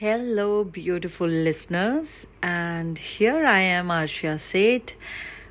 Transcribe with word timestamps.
Hello, 0.00 0.62
beautiful 0.62 1.26
listeners, 1.26 2.28
and 2.40 2.96
here 2.96 3.44
I 3.44 3.58
am, 3.62 3.88
Aarshiya 3.88 4.38
Seyth, 4.38 4.94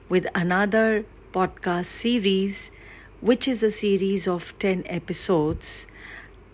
with 0.08 0.26
another 0.34 1.04
podcast 1.34 1.88
series, 1.88 2.72
which 3.20 3.46
is 3.46 3.62
a 3.62 3.70
series 3.70 4.26
of 4.26 4.58
10 4.58 4.86
episodes. 4.86 5.88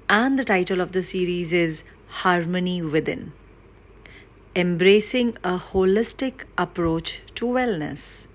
And 0.09 0.39
the 0.39 0.43
title 0.43 0.81
of 0.81 0.93
the 0.93 1.03
series 1.03 1.53
is 1.53 1.83
Harmony 2.23 2.81
Within 2.81 3.31
Embracing 4.55 5.37
a 5.43 5.59
Holistic 5.59 6.45
Approach 6.57 7.21
to 7.35 7.45
Wellness. 7.45 8.25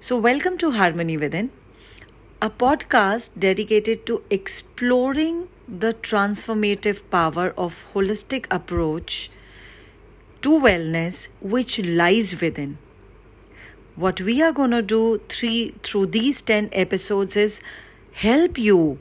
So, 0.00 0.16
welcome 0.16 0.56
to 0.56 0.70
Harmony 0.70 1.18
Within, 1.18 1.50
a 2.40 2.48
podcast 2.48 3.30
dedicated 3.36 4.06
to 4.06 4.22
exploring 4.30 5.48
the 5.66 5.92
transformative 5.94 7.02
power 7.10 7.52
of 7.58 7.84
holistic 7.92 8.46
approach 8.48 9.28
to 10.40 10.50
wellness 10.50 11.28
which 11.40 11.80
lies 11.80 12.40
within. 12.40 12.78
What 13.96 14.20
we 14.20 14.40
are 14.40 14.52
going 14.52 14.70
to 14.70 14.82
do 14.82 15.20
three, 15.28 15.74
through 15.82 16.06
these 16.06 16.40
10 16.40 16.68
episodes 16.70 17.36
is 17.36 17.60
help 18.12 18.56
you 18.56 19.00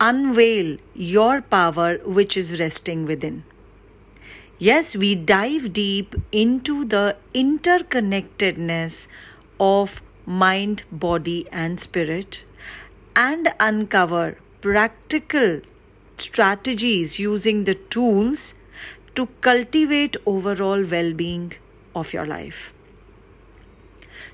unveil 0.00 0.76
your 0.92 1.40
power 1.40 1.98
which 1.98 2.36
is 2.36 2.58
resting 2.58 3.06
within. 3.06 3.44
Yes 4.58 4.96
we 4.96 5.14
dive 5.14 5.72
deep 5.72 6.16
into 6.32 6.84
the 6.84 7.16
interconnectedness 7.32 9.06
of 9.60 10.02
mind 10.26 10.82
body 10.90 11.46
and 11.52 11.78
spirit 11.78 12.44
and 13.14 13.52
uncover 13.60 14.38
practical 14.60 15.60
strategies 16.16 17.18
using 17.18 17.64
the 17.64 17.74
tools 17.74 18.54
to 19.14 19.26
cultivate 19.40 20.16
overall 20.24 20.84
well 20.84 21.12
being 21.12 21.52
of 21.94 22.12
your 22.12 22.26
life. 22.26 22.72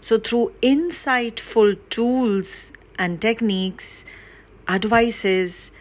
So, 0.00 0.18
through 0.18 0.52
insightful 0.62 1.76
tools 1.90 2.72
and 2.98 3.20
techniques, 3.20 4.04
advices, 4.68 5.72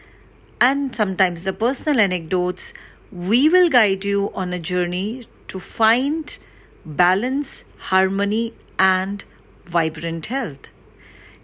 and 0.60 0.96
sometimes 0.96 1.44
the 1.44 1.54
personal 1.54 2.00
anecdotes, 2.00 2.74
we 3.12 3.48
will 3.48 3.70
guide 3.70 4.06
you 4.06 4.32
on 4.34 4.54
a 4.54 4.60
journey 4.60 5.28
to 5.50 5.60
find 5.60 6.38
balance, 6.86 7.64
harmony, 7.78 8.54
and 8.80 9.24
vibrant 9.66 10.28
health. 10.28 10.70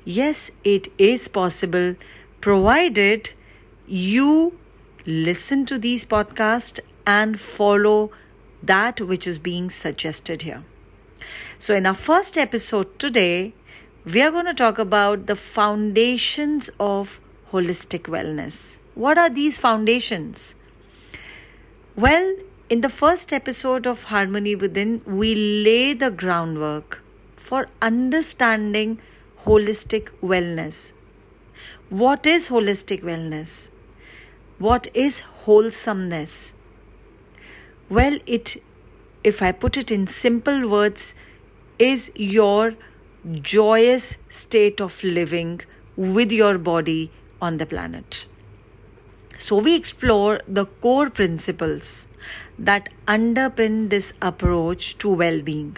Yes, 0.05 0.51
it 0.63 0.89
is 0.97 1.27
possible 1.29 1.95
provided 2.41 3.31
you 3.87 4.57
listen 5.05 5.65
to 5.65 5.79
these 5.79 6.03
podcasts 6.03 6.79
and 7.07 7.39
follow 7.39 8.11
that 8.61 8.99
which 8.99 9.25
is 9.25 9.37
being 9.37 9.69
suggested 9.69 10.41
here. 10.41 10.63
So, 11.57 11.73
in 11.73 11.85
our 11.85 11.93
first 11.93 12.37
episode 12.37 12.99
today, 12.99 13.53
we 14.03 14.21
are 14.21 14.31
going 14.31 14.45
to 14.45 14.53
talk 14.53 14.77
about 14.77 15.27
the 15.27 15.37
foundations 15.37 16.69
of 16.81 17.21
holistic 17.51 18.03
wellness. 18.03 18.77
What 18.95 19.17
are 19.17 19.29
these 19.29 19.57
foundations? 19.57 20.57
Well, 21.95 22.35
in 22.69 22.81
the 22.81 22.89
first 22.89 23.31
episode 23.31 23.87
of 23.87 24.05
Harmony 24.05 24.55
Within, 24.55 25.01
we 25.05 25.33
lay 25.35 25.93
the 25.93 26.11
groundwork 26.11 27.01
for 27.37 27.67
understanding 27.81 28.99
holistic 29.45 30.09
wellness. 30.21 30.93
What 31.89 32.25
is 32.25 32.49
holistic 32.49 33.01
wellness? 33.01 33.71
What 34.57 34.87
is 34.93 35.19
wholesomeness? 35.45 36.53
Well, 37.89 38.17
it, 38.25 38.55
if 39.23 39.41
I 39.41 39.51
put 39.51 39.77
it 39.77 39.91
in 39.91 40.07
simple 40.07 40.69
words, 40.69 41.15
is 41.77 42.11
your 42.15 42.75
joyous 43.41 44.17
state 44.29 44.79
of 44.79 45.03
living 45.03 45.61
with 45.95 46.31
your 46.31 46.57
body 46.57 47.11
on 47.41 47.57
the 47.57 47.65
planet. 47.65 48.25
So, 49.37 49.57
we 49.57 49.75
explore 49.75 50.39
the 50.47 50.65
core 50.65 51.09
principles 51.09 52.07
that 52.57 52.89
underpin 53.07 53.89
this 53.89 54.13
approach 54.21 54.97
to 54.99 55.09
well 55.09 55.41
being 55.41 55.77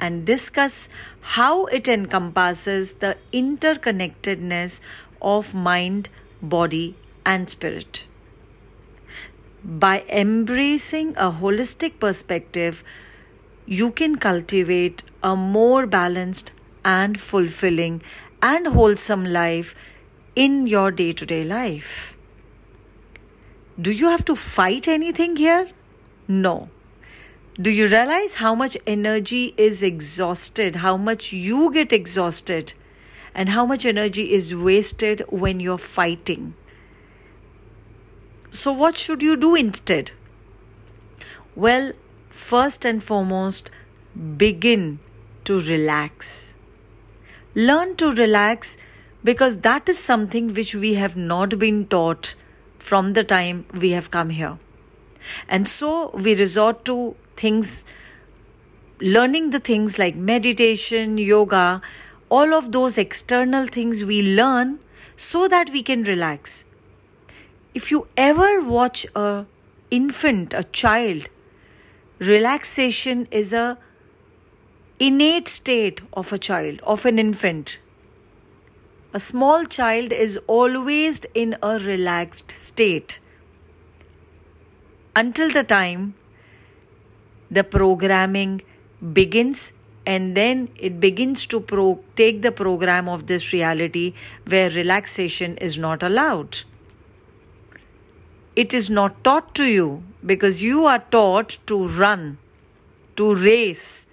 and 0.00 0.24
discuss 0.24 0.88
how 1.20 1.66
it 1.66 1.88
encompasses 1.88 2.94
the 2.94 3.16
interconnectedness 3.32 4.80
of 5.20 5.54
mind, 5.54 6.08
body, 6.42 6.96
and 7.24 7.50
spirit. 7.50 8.06
By 9.64 10.04
embracing 10.08 11.16
a 11.16 11.30
holistic 11.30 11.98
perspective, 11.98 12.84
you 13.66 13.90
can 13.90 14.16
cultivate 14.16 15.02
a 15.22 15.34
more 15.34 15.86
balanced 15.86 16.52
and 16.84 17.18
fulfilling 17.18 18.02
and 18.40 18.68
wholesome 18.68 19.24
life 19.24 19.74
in 20.36 20.66
your 20.66 20.90
day 20.90 21.12
to 21.12 21.26
day 21.26 21.42
life. 21.42 22.16
Do 23.80 23.90
you 23.90 24.08
have 24.08 24.24
to 24.26 24.36
fight 24.36 24.86
anything 24.86 25.36
here? 25.36 25.68
No. 26.28 26.68
Do 27.58 27.70
you 27.70 27.86
realize 27.86 28.34
how 28.34 28.54
much 28.54 28.76
energy 28.86 29.54
is 29.56 29.82
exhausted, 29.82 30.76
how 30.76 30.98
much 30.98 31.32
you 31.32 31.72
get 31.72 31.90
exhausted, 31.90 32.74
and 33.34 33.48
how 33.48 33.64
much 33.64 33.86
energy 33.86 34.32
is 34.32 34.54
wasted 34.54 35.22
when 35.30 35.58
you're 35.58 35.78
fighting? 35.78 36.52
So, 38.50 38.72
what 38.72 38.98
should 38.98 39.22
you 39.22 39.36
do 39.36 39.54
instead? 39.54 40.12
Well, 41.54 41.92
first 42.28 42.84
and 42.84 43.02
foremost, 43.02 43.70
begin 44.36 44.98
to 45.44 45.58
relax. 45.60 46.54
Learn 47.54 47.96
to 47.96 48.12
relax 48.12 48.76
because 49.24 49.60
that 49.60 49.88
is 49.88 49.98
something 49.98 50.52
which 50.52 50.74
we 50.74 50.94
have 50.94 51.16
not 51.16 51.58
been 51.58 51.86
taught 51.86 52.34
from 52.78 53.14
the 53.14 53.24
time 53.24 53.64
we 53.72 53.92
have 53.92 54.10
come 54.10 54.28
here. 54.28 54.58
And 55.48 55.66
so 55.66 56.10
we 56.10 56.34
resort 56.34 56.84
to 56.84 57.16
things, 57.36 57.84
learning 59.00 59.50
the 59.50 59.58
things 59.58 59.98
like 59.98 60.16
meditation, 60.16 61.18
yoga, 61.18 61.80
all 62.28 62.54
of 62.54 62.72
those 62.72 62.98
external 62.98 63.66
things 63.66 64.04
we 64.04 64.22
learn 64.22 64.78
so 65.16 65.48
that 65.48 65.70
we 65.70 65.82
can 65.82 66.02
relax. 66.02 66.64
If 67.74 67.90
you 67.90 68.08
ever 68.16 68.62
watch 68.64 69.06
a 69.14 69.46
infant 69.90 70.52
a 70.52 70.64
child 70.64 71.28
relaxation 72.18 73.26
is 73.30 73.52
a 73.52 73.78
innate 74.98 75.46
state 75.46 76.00
of 76.12 76.32
a 76.32 76.38
child 76.38 76.80
of 76.82 77.04
an 77.04 77.18
infant. 77.18 77.78
A 79.12 79.20
small 79.20 79.64
child 79.64 80.12
is 80.12 80.38
always 80.46 81.24
in 81.34 81.56
a 81.62 81.78
relaxed 81.78 82.50
state. 82.50 83.18
Until 85.14 85.50
the 85.50 85.64
time 85.64 86.14
the 87.50 87.64
programming 87.64 88.62
begins 89.12 89.72
and 90.06 90.36
then 90.36 90.68
it 90.76 91.00
begins 91.00 91.46
to 91.46 91.60
pro- 91.60 92.00
take 92.14 92.42
the 92.42 92.52
program 92.52 93.08
of 93.08 93.26
this 93.26 93.52
reality 93.52 94.14
where 94.48 94.70
relaxation 94.70 95.56
is 95.56 95.78
not 95.78 96.02
allowed 96.02 96.58
it 98.56 98.72
is 98.72 98.88
not 98.88 99.22
taught 99.22 99.54
to 99.54 99.64
you 99.66 100.02
because 100.24 100.62
you 100.62 100.86
are 100.86 101.04
taught 101.10 101.58
to 101.66 101.86
run, 101.86 102.38
to 103.14 103.34
race, 103.34 104.08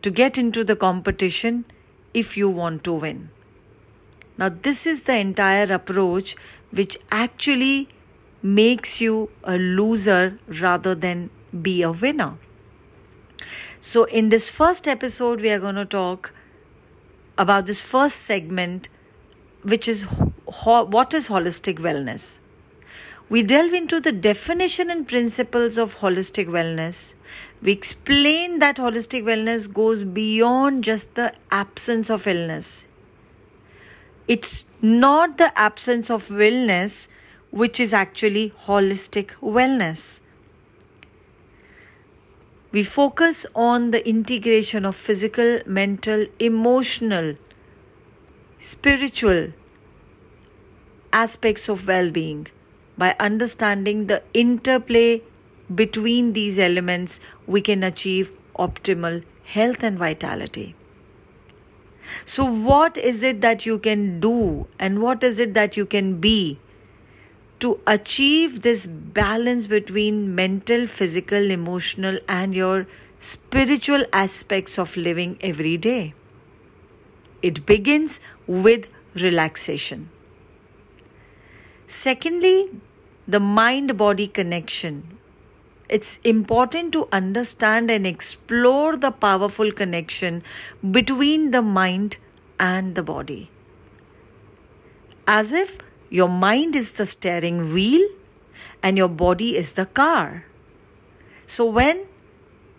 to 0.00 0.10
get 0.10 0.38
into 0.38 0.64
the 0.64 0.74
competition 0.74 1.66
if 2.14 2.38
you 2.38 2.48
want 2.48 2.82
to 2.84 2.92
win. 2.94 3.28
Now, 4.38 4.48
this 4.48 4.86
is 4.86 5.02
the 5.02 5.16
entire 5.16 5.72
approach 5.72 6.36
which 6.70 6.96
actually 7.10 7.88
makes 8.42 9.00
you 9.00 9.30
a 9.44 9.58
loser 9.58 10.38
rather 10.60 10.94
than 10.94 11.30
be 11.62 11.82
a 11.82 11.90
winner. 11.92 12.34
So, 13.80 14.04
in 14.04 14.30
this 14.30 14.48
first 14.50 14.88
episode, 14.88 15.40
we 15.40 15.50
are 15.50 15.58
going 15.58 15.74
to 15.74 15.84
talk 15.84 16.32
about 17.36 17.66
this 17.66 17.82
first 17.82 18.20
segment, 18.22 18.88
which 19.62 19.88
is 19.88 20.06
ho- 20.46 20.84
what 20.84 21.12
is 21.12 21.28
holistic 21.28 21.78
wellness. 21.78 22.38
We 23.28 23.42
delve 23.42 23.72
into 23.72 24.00
the 24.00 24.12
definition 24.12 24.90
and 24.90 25.08
principles 25.08 25.78
of 25.78 25.98
holistic 25.98 26.46
wellness. 26.46 27.14
We 27.62 27.72
explain 27.72 28.58
that 28.58 28.76
holistic 28.76 29.22
wellness 29.24 29.72
goes 29.72 30.04
beyond 30.04 30.84
just 30.84 31.14
the 31.14 31.32
absence 31.50 32.10
of 32.10 32.26
illness. 32.26 32.86
It's 34.28 34.66
not 34.80 35.38
the 35.38 35.58
absence 35.58 36.10
of 36.10 36.30
illness 36.30 37.08
which 37.50 37.78
is 37.80 37.92
actually 37.92 38.50
holistic 38.66 39.30
wellness. 39.40 40.20
We 42.74 42.82
focus 42.82 43.46
on 43.54 43.92
the 43.92 44.06
integration 44.08 44.84
of 44.84 44.96
physical, 44.96 45.60
mental, 45.64 46.26
emotional, 46.40 47.36
spiritual 48.58 49.52
aspects 51.12 51.68
of 51.68 51.86
well 51.86 52.10
being 52.10 52.48
by 52.98 53.14
understanding 53.20 54.08
the 54.08 54.24
interplay 54.32 55.22
between 55.72 56.32
these 56.32 56.58
elements, 56.58 57.20
we 57.46 57.60
can 57.60 57.84
achieve 57.84 58.32
optimal 58.58 59.22
health 59.44 59.84
and 59.84 59.96
vitality. 59.96 60.74
So, 62.24 62.44
what 62.44 62.96
is 62.96 63.22
it 63.22 63.40
that 63.40 63.64
you 63.64 63.78
can 63.78 64.18
do 64.18 64.66
and 64.80 65.00
what 65.00 65.22
is 65.22 65.38
it 65.38 65.54
that 65.54 65.76
you 65.76 65.86
can 65.86 66.20
be 66.20 66.58
to 67.60 67.80
achieve 67.86 68.62
this 68.62 68.86
balance 68.86 69.66
between 69.66 70.34
mental, 70.34 70.86
physical, 70.86 71.50
emotional, 71.50 72.18
and 72.28 72.54
your 72.54 72.86
spiritual 73.18 74.04
aspects 74.12 74.78
of 74.78 74.96
living 74.96 75.38
every 75.40 75.76
day? 75.76 76.14
It 77.42 77.66
begins 77.66 78.20
with 78.46 78.88
relaxation. 79.14 80.10
Secondly, 81.86 82.70
the 83.28 83.40
mind 83.40 83.96
body 83.96 84.26
connection. 84.26 85.18
It's 85.88 86.18
important 86.24 86.92
to 86.94 87.08
understand 87.12 87.90
and 87.90 88.06
explore 88.06 88.96
the 88.96 89.10
powerful 89.10 89.70
connection 89.70 90.42
between 90.90 91.50
the 91.50 91.62
mind 91.62 92.16
and 92.58 92.94
the 92.94 93.02
body. 93.02 93.50
As 95.26 95.52
if 95.52 95.78
your 96.16 96.28
mind 96.28 96.76
is 96.76 96.92
the 96.98 97.04
steering 97.12 97.60
wheel 97.74 98.02
and 98.80 98.96
your 98.96 99.08
body 99.20 99.56
is 99.60 99.72
the 99.72 99.86
car. 99.86 100.44
So, 101.44 101.64
when 101.64 102.06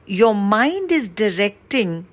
your 0.05 0.33
mind 0.33 0.91
is 0.97 1.09
directing 1.09 2.05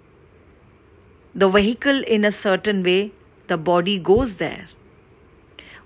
the 1.33 1.49
vehicle 1.49 2.03
in 2.17 2.25
a 2.25 2.33
certain 2.33 2.83
way, 2.83 3.13
the 3.47 3.57
body 3.57 3.99
goes 3.99 4.37
there. 4.39 4.67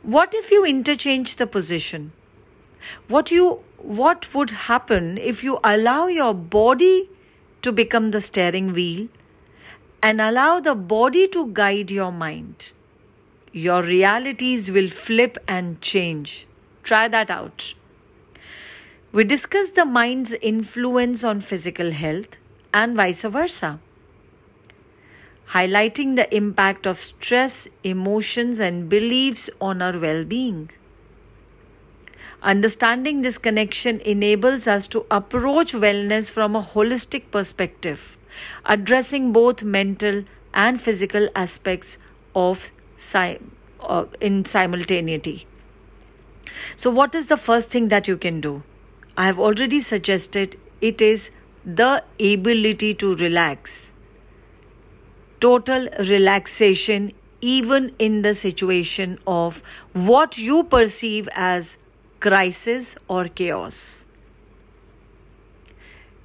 What 0.02 0.34
if 0.34 0.50
you 0.50 0.64
interchange 0.64 1.36
the 1.36 1.46
position? 1.46 2.12
What 3.08 3.30
you 3.30 3.62
what 3.98 4.32
would 4.34 4.54
happen 4.70 5.18
if 5.18 5.44
you 5.44 5.58
allow 5.72 6.06
your 6.06 6.32
body 6.32 7.10
to 7.60 7.72
become 7.82 8.10
the 8.12 8.22
steering 8.22 8.72
wheel 8.72 9.08
and 10.02 10.20
allow 10.30 10.60
the 10.60 10.74
body 10.94 11.28
to 11.36 11.46
guide 11.52 11.90
your 11.90 12.10
mind? 12.10 12.72
Your 13.64 13.82
realities 13.82 14.70
will 14.70 14.88
flip 14.88 15.38
and 15.48 15.80
change. 15.80 16.46
Try 16.82 17.08
that 17.08 17.30
out. 17.30 17.72
We 19.12 19.24
discussed 19.24 19.76
the 19.76 19.86
mind's 19.86 20.34
influence 20.34 21.24
on 21.24 21.40
physical 21.40 21.90
health 21.90 22.36
and 22.74 22.94
vice 22.94 23.22
versa 23.22 23.78
highlighting 25.54 26.16
the 26.16 26.36
impact 26.36 26.86
of 26.86 26.98
stress, 26.98 27.68
emotions, 27.84 28.58
and 28.58 28.88
beliefs 28.88 29.48
on 29.60 29.80
our 29.80 29.98
well 29.98 30.24
being. 30.24 30.68
Understanding 32.42 33.22
this 33.22 33.38
connection 33.38 34.00
enables 34.00 34.66
us 34.66 34.86
to 34.88 35.06
approach 35.10 35.72
wellness 35.72 36.30
from 36.30 36.54
a 36.54 36.62
holistic 36.62 37.30
perspective, 37.30 38.16
addressing 38.64 39.32
both 39.32 39.62
mental 39.62 40.24
and 40.52 40.80
physical 40.80 41.28
aspects 41.34 41.98
of 42.34 42.70
uh, 43.80 44.04
in 44.20 44.44
simultaneity. 44.44 45.46
So, 46.76 46.90
what 46.90 47.14
is 47.14 47.26
the 47.26 47.36
first 47.36 47.70
thing 47.70 47.88
that 47.88 48.08
you 48.08 48.16
can 48.16 48.40
do? 48.40 48.62
I 49.16 49.26
have 49.26 49.38
already 49.38 49.80
suggested 49.80 50.58
it 50.80 51.00
is 51.00 51.30
the 51.64 52.04
ability 52.20 52.94
to 52.94 53.14
relax 53.16 53.92
total 55.40 55.88
relaxation, 55.98 57.12
even 57.40 57.94
in 57.98 58.22
the 58.22 58.34
situation 58.34 59.18
of 59.26 59.62
what 59.92 60.38
you 60.38 60.64
perceive 60.64 61.28
as 61.34 61.78
crisis 62.20 62.96
or 63.08 63.28
chaos. 63.28 64.06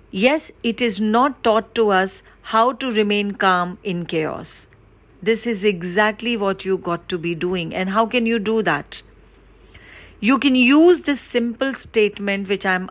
Yes, 0.10 0.52
it 0.64 0.82
is 0.82 1.00
not 1.00 1.44
taught 1.44 1.74
to 1.76 1.90
us 1.90 2.24
how 2.54 2.74
to 2.74 2.92
remain 2.92 3.34
calm 3.34 3.78
in 3.84 4.06
chaos. 4.06 4.68
This 5.24 5.46
is 5.46 5.64
exactly 5.64 6.36
what 6.36 6.66
you 6.66 6.78
got 6.78 7.08
to 7.10 7.18
be 7.18 7.36
doing. 7.36 7.76
And 7.76 7.92
how 7.92 8.06
can 8.08 8.26
you 8.26 8.40
do 8.40 8.64
that? 8.64 9.04
You 10.20 10.40
can 10.40 10.56
use 10.56 11.02
this 11.02 11.22
simple 11.22 11.74
statement, 11.74 12.50
which 12.50 12.66
I'm 12.66 12.90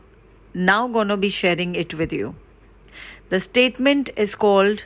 now 0.55 0.87
going 0.87 1.09
to 1.09 1.17
be 1.17 1.29
sharing 1.29 1.75
it 1.75 1.95
with 1.95 2.13
you. 2.13 2.37
The 3.31 3.41
statement 3.41 4.11
is 4.17 4.35
called 4.35 4.85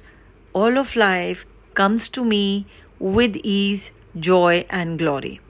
all 0.54 0.78
of 0.78 0.96
life 0.96 1.44
comes 1.74 2.08
to 2.10 2.24
me 2.24 2.66
with 2.98 3.36
ease, 3.36 3.92
joy, 4.18 4.64
and 4.70 4.98
glory. 4.98 5.40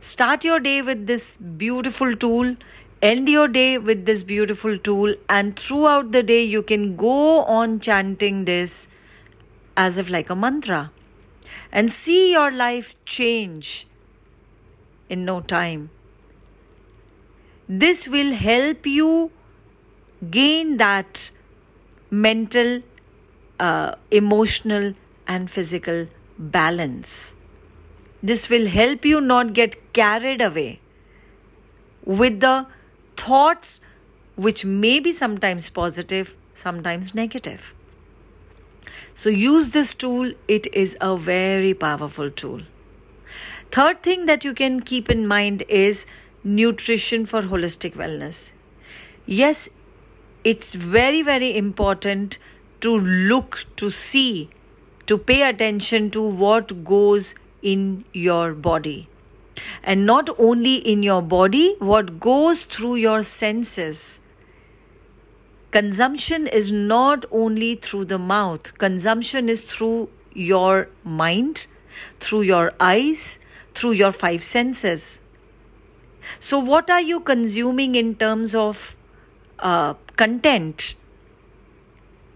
Start 0.00 0.44
your 0.44 0.60
day 0.60 0.82
with 0.82 1.06
this 1.06 1.36
beautiful 1.36 2.14
tool, 2.16 2.56
end 3.02 3.28
your 3.28 3.48
day 3.48 3.78
with 3.78 4.06
this 4.06 4.22
beautiful 4.22 4.78
tool, 4.78 5.14
and 5.28 5.56
throughout 5.56 6.12
the 6.12 6.22
day, 6.22 6.42
you 6.42 6.62
can 6.62 6.96
go 6.96 7.42
on 7.42 7.80
chanting 7.80 8.44
this 8.44 8.88
as 9.76 9.98
if 9.98 10.08
like 10.08 10.30
a 10.30 10.36
mantra 10.36 10.90
and 11.80 11.92
see 11.92 12.32
your 12.32 12.50
life 12.50 12.92
change 13.04 13.86
in 15.10 15.24
no 15.26 15.40
time. 15.52 15.90
This 17.68 18.08
will 18.08 18.32
help 18.32 18.86
you 18.86 19.30
gain 20.30 20.78
that 20.78 21.30
mental 22.10 22.80
uh, 23.60 23.94
emotional 24.10 24.94
and 25.28 25.50
physical 25.50 26.06
balance. 26.38 27.34
This 28.22 28.48
will 28.48 28.68
help 28.68 29.04
you 29.04 29.20
not 29.20 29.52
get 29.52 29.78
carried 29.92 30.40
away 30.40 30.80
with 32.04 32.40
the 32.40 32.66
thoughts 33.16 33.80
which 34.36 34.64
may 34.64 34.98
be 35.00 35.12
sometimes 35.12 35.68
positive, 35.68 36.36
sometimes 36.54 37.14
negative. 37.14 37.74
So 39.16 39.30
use 39.30 39.70
this 39.70 39.94
tool, 39.94 40.34
it 40.46 40.66
is 40.74 40.94
a 41.00 41.16
very 41.16 41.72
powerful 41.72 42.28
tool. 42.28 42.60
Third 43.72 44.02
thing 44.02 44.26
that 44.26 44.44
you 44.44 44.52
can 44.52 44.80
keep 44.80 45.08
in 45.08 45.26
mind 45.26 45.62
is 45.70 46.04
nutrition 46.44 47.24
for 47.24 47.40
holistic 47.40 47.94
wellness. 47.94 48.52
Yes, 49.24 49.70
it's 50.44 50.74
very, 50.74 51.22
very 51.22 51.56
important 51.56 52.36
to 52.80 52.94
look, 52.94 53.64
to 53.76 53.88
see, 53.88 54.50
to 55.06 55.16
pay 55.16 55.48
attention 55.48 56.10
to 56.10 56.20
what 56.20 56.84
goes 56.84 57.34
in 57.62 58.04
your 58.12 58.52
body. 58.52 59.08
And 59.82 60.04
not 60.04 60.28
only 60.38 60.74
in 60.74 61.02
your 61.02 61.22
body, 61.22 61.74
what 61.78 62.20
goes 62.20 62.64
through 62.64 62.96
your 62.96 63.22
senses. 63.22 64.20
Consumption 65.72 66.46
is 66.46 66.70
not 66.70 67.24
only 67.30 67.74
through 67.74 68.04
the 68.04 68.18
mouth, 68.18 68.76
consumption 68.78 69.48
is 69.48 69.62
through 69.62 70.08
your 70.32 70.88
mind, 71.02 71.66
through 72.20 72.42
your 72.42 72.72
eyes, 72.78 73.40
through 73.74 73.92
your 73.92 74.12
five 74.12 74.42
senses. 74.44 75.20
So, 76.38 76.58
what 76.58 76.90
are 76.90 77.00
you 77.00 77.20
consuming 77.20 77.94
in 77.94 78.14
terms 78.14 78.54
of 78.54 78.96
uh, 79.58 79.94
content? 80.16 80.94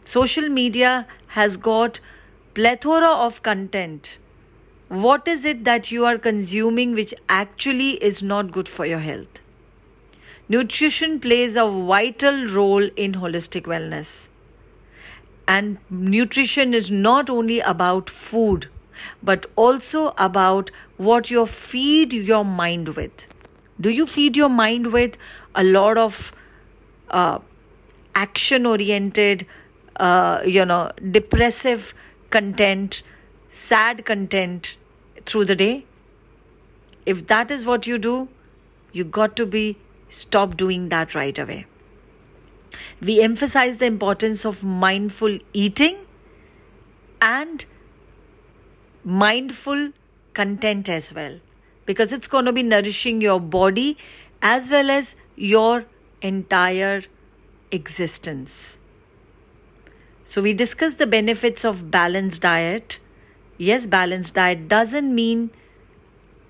Social 0.05 0.49
media 0.49 1.07
has 1.29 1.57
got 1.57 2.01
plethora 2.55 3.11
of 3.11 3.43
content. 3.43 4.19
What 4.89 5.29
is 5.29 5.45
it 5.45 5.65
that 5.65 5.93
you 5.93 6.05
are 6.05 6.19
consuming 6.19 6.95
which 6.95 7.15
actually 7.29 7.91
is 8.03 8.23
not 8.23 8.51
good 8.51 8.67
for 8.67 8.85
your 8.85 8.99
health? 8.99 9.40
Nutrition 10.53 11.21
plays 11.21 11.55
a 11.55 11.65
vital 11.65 12.47
role 12.49 12.83
in 12.97 13.13
holistic 13.15 13.67
wellness. 13.73 14.31
And 15.47 15.79
nutrition 15.89 16.75
is 16.75 16.91
not 16.91 17.31
only 17.31 17.61
about 17.61 18.11
food, 18.11 18.67
but 19.23 19.47
also 19.55 20.13
about 20.19 20.73
what 20.97 21.31
you 21.31 21.47
feed 21.47 22.13
your 22.13 22.45
mind 22.45 22.89
with. 22.97 23.29
Do 23.81 23.91
you 23.91 24.07
feed 24.07 24.37
your 24.37 24.49
mind 24.49 24.93
with 24.93 25.17
a 25.55 25.63
lot 25.63 25.97
of 25.97 26.33
uh, 27.11 27.39
action 28.17 28.67
oriented, 28.67 29.47
uh, 30.01 30.43
you 30.45 30.65
know, 30.65 30.91
depressive 31.13 31.95
content, 32.31 33.05
sad 33.47 34.05
content 34.05 34.77
through 35.25 35.45
the 35.45 35.55
day, 35.55 35.85
if 37.07 37.29
that 37.29 37.53
is 37.53 37.65
what 37.65 37.87
you 37.87 37.99
do, 37.99 38.29
you 38.93 39.05
got 39.05 39.37
to 39.37 39.47
be 39.47 39.77
stop 40.11 40.57
doing 40.57 40.89
that 40.91 41.15
right 41.15 41.39
away. 41.39 41.67
We 43.01 43.21
emphasize 43.23 43.79
the 43.79 43.87
importance 43.87 44.45
of 44.45 44.63
mindful 44.65 45.39
eating 45.53 45.97
and 47.23 47.65
mindful 49.05 49.93
content 50.35 50.89
as 50.89 51.13
well 51.15 51.41
because 51.87 52.13
it's 52.13 52.29
going 52.29 52.45
to 52.45 52.53
be 52.53 52.63
nourishing 52.63 53.21
your 53.21 53.41
body 53.41 53.97
as 54.43 54.71
well 54.71 54.91
as 54.91 55.17
your 55.37 55.87
entire 56.23 57.03
existence. 57.71 58.79
So, 60.25 60.43
we 60.43 60.53
discussed 60.53 60.99
the 60.99 61.07
benefits 61.07 61.65
of 61.65 61.91
balanced 61.91 62.43
diet. 62.43 63.01
Yes, 63.59 63.87
balanced 63.87 64.35
diet 64.35 64.69
doesn't 64.69 65.13
mean 65.13 65.51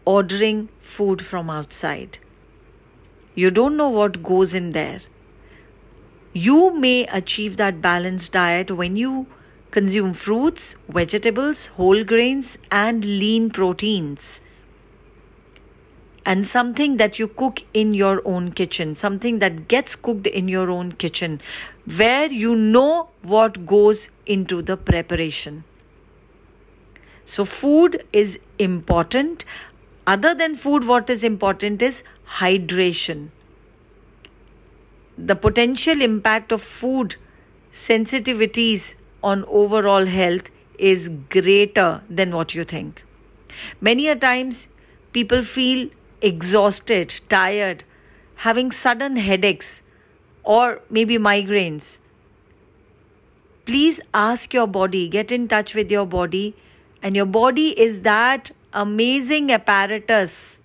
ordering 0.05 0.69
food 0.81 1.23
from 1.23 1.49
outside. 1.49 2.19
You 3.35 3.51
don't 3.51 3.77
know 3.77 3.89
what 3.89 4.23
goes 4.23 4.55
in 4.55 4.71
there. 4.71 5.01
You 6.33 6.77
may 6.77 7.07
achieve 7.07 7.57
that 7.57 7.81
balanced 7.81 8.33
diet 8.33 8.71
when 8.71 8.97
you 8.97 9.27
consume 9.71 10.13
fruits, 10.13 10.77
vegetables, 10.89 11.67
whole 11.67 12.05
grains, 12.05 12.59
and 12.71 13.05
lean 13.05 13.51
proteins. 13.51 14.41
And 16.27 16.47
something 16.47 16.97
that 16.99 17.19
you 17.19 17.29
cook 17.29 17.65
in 17.73 17.93
your 17.93 18.21
own 18.25 18.53
kitchen, 18.53 18.95
something 18.95 19.39
that 19.39 19.69
gets 19.69 19.97
cooked 19.97 20.27
in 20.27 20.49
your 20.49 20.71
own 20.71 20.93
kitchen, 20.93 21.41
where 21.97 22.31
you 22.31 22.55
know 22.55 23.11
what 23.23 23.65
goes 23.65 24.11
into 24.27 24.61
the 24.61 24.77
preparation. 24.77 25.65
So, 27.25 27.45
food 27.45 28.05
is 28.13 28.41
important. 28.59 29.45
Other 30.11 30.35
than 30.35 30.57
food, 30.57 30.87
what 30.89 31.09
is 31.09 31.23
important 31.23 31.83
is 31.83 32.03
hydration. 32.39 33.29
The 35.17 35.37
potential 35.37 36.03
impact 36.03 36.51
of 36.51 36.63
food 36.63 37.15
sensitivities 37.71 38.97
on 39.23 39.45
overall 39.45 40.07
health 40.07 40.51
is 40.79 41.09
greater 41.37 42.03
than 42.11 42.35
what 42.35 42.57
you 42.57 42.65
think. 42.65 43.05
Many 43.81 44.09
a 44.09 44.17
times 44.17 44.69
people 45.13 45.43
feel 45.43 45.89
exhausted, 46.21 47.21
tired, 47.29 47.85
having 48.49 48.73
sudden 48.73 49.17
headaches 49.17 49.85
or 50.43 50.81
maybe 50.91 51.19
migraines. 51.19 52.01
Please 53.65 54.01
ask 54.13 54.53
your 54.53 54.67
body, 54.67 55.09
get 55.09 55.31
in 55.31 55.47
touch 55.47 55.77
with 55.77 55.93
your 55.93 56.07
body, 56.07 56.57
and 57.01 57.15
your 57.15 57.27
body 57.27 57.69
is 57.89 58.01
that 58.01 58.51
amazing 58.73 59.51
apparatus, 59.51 60.61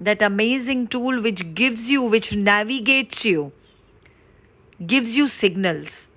that 0.00 0.22
amazing 0.22 0.86
tool 0.86 1.22
which 1.22 1.54
gives 1.54 1.90
you, 1.90 2.02
which 2.02 2.34
navigates 2.34 3.24
you, 3.24 3.52
gives 4.86 5.16
you 5.16 5.28
signals. 5.28 6.08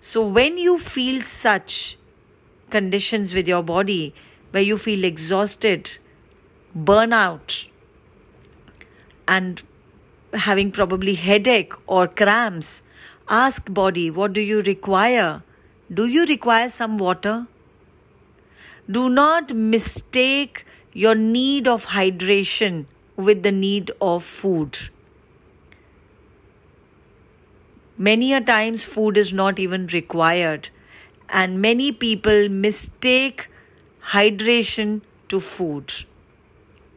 So 0.00 0.26
when 0.26 0.58
you 0.58 0.78
feel 0.78 1.22
such 1.22 1.96
conditions 2.70 3.34
with 3.34 3.48
your 3.48 3.62
body, 3.62 4.14
where 4.50 4.62
you 4.62 4.78
feel 4.78 5.04
exhausted, 5.04 5.98
burnout, 6.76 7.68
and 9.26 9.62
having 10.32 10.70
probably 10.70 11.14
headache 11.14 11.72
or 11.86 12.06
cramps, 12.06 12.82
ask 13.28 13.72
body, 13.72 14.10
what 14.10 14.32
do 14.32 14.40
you 14.40 14.60
require? 14.62 15.42
Do 15.92 16.06
you 16.06 16.26
require 16.26 16.68
some 16.68 16.98
water? 16.98 17.46
Do 18.90 19.10
not 19.10 19.54
mistake 19.54 20.64
your 20.94 21.14
need 21.14 21.68
of 21.68 21.86
hydration 21.86 22.86
with 23.16 23.42
the 23.42 23.52
need 23.52 23.90
of 24.00 24.24
food. 24.24 24.78
Many 27.98 28.32
a 28.32 28.40
times, 28.40 28.84
food 28.84 29.18
is 29.18 29.30
not 29.30 29.58
even 29.58 29.88
required, 29.88 30.70
and 31.28 31.60
many 31.60 31.92
people 31.92 32.48
mistake 32.48 33.48
hydration 34.12 35.02
to 35.28 35.38
food. 35.38 35.92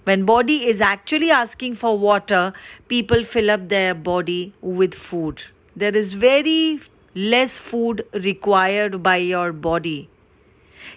When 0.05 0.23
body 0.25 0.65
is 0.67 0.79
actually 0.79 1.29
asking 1.29 1.75
for 1.75 1.97
water, 1.97 2.53
people 2.87 3.23
fill 3.23 3.51
up 3.51 3.67
their 3.67 3.93
body 3.93 4.53
with 4.61 4.93
food. 4.93 5.43
There 5.75 5.95
is 5.95 6.13
very 6.13 6.79
less 7.15 7.57
food 7.57 8.05
required 8.13 9.03
by 9.03 9.17
your 9.17 9.51
body. 9.51 10.10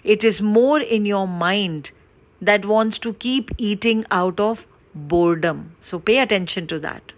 It 0.03 0.23
is 0.23 0.41
more 0.41 0.79
in 0.79 1.05
your 1.05 1.27
mind 1.27 1.91
that 2.41 2.65
wants 2.65 2.99
to 2.99 3.13
keep 3.13 3.51
eating 3.57 4.05
out 4.11 4.39
of 4.39 4.67
boredom. 4.93 5.75
So 5.79 5.99
pay 5.99 6.19
attention 6.19 6.67
to 6.67 6.79
that. 6.79 7.13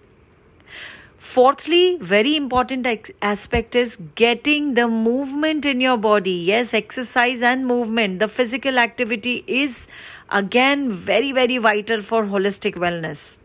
Fourthly, 1.17 1.97
very 2.00 2.36
important 2.36 2.88
aspect 3.21 3.75
is 3.75 3.97
getting 4.15 4.75
the 4.75 4.88
movement 4.88 5.65
in 5.65 5.81
your 5.81 5.97
body. 5.97 6.31
Yes, 6.31 6.74
exercise 6.74 7.41
and 7.41 7.65
movement, 7.65 8.19
the 8.19 8.27
physical 8.27 8.77
activity 8.77 9.43
is 9.47 9.88
again 10.29 10.91
very, 10.91 11.31
very 11.31 11.57
vital 11.57 12.01
for 12.01 12.24
holistic 12.25 12.75
wellness. 12.75 13.39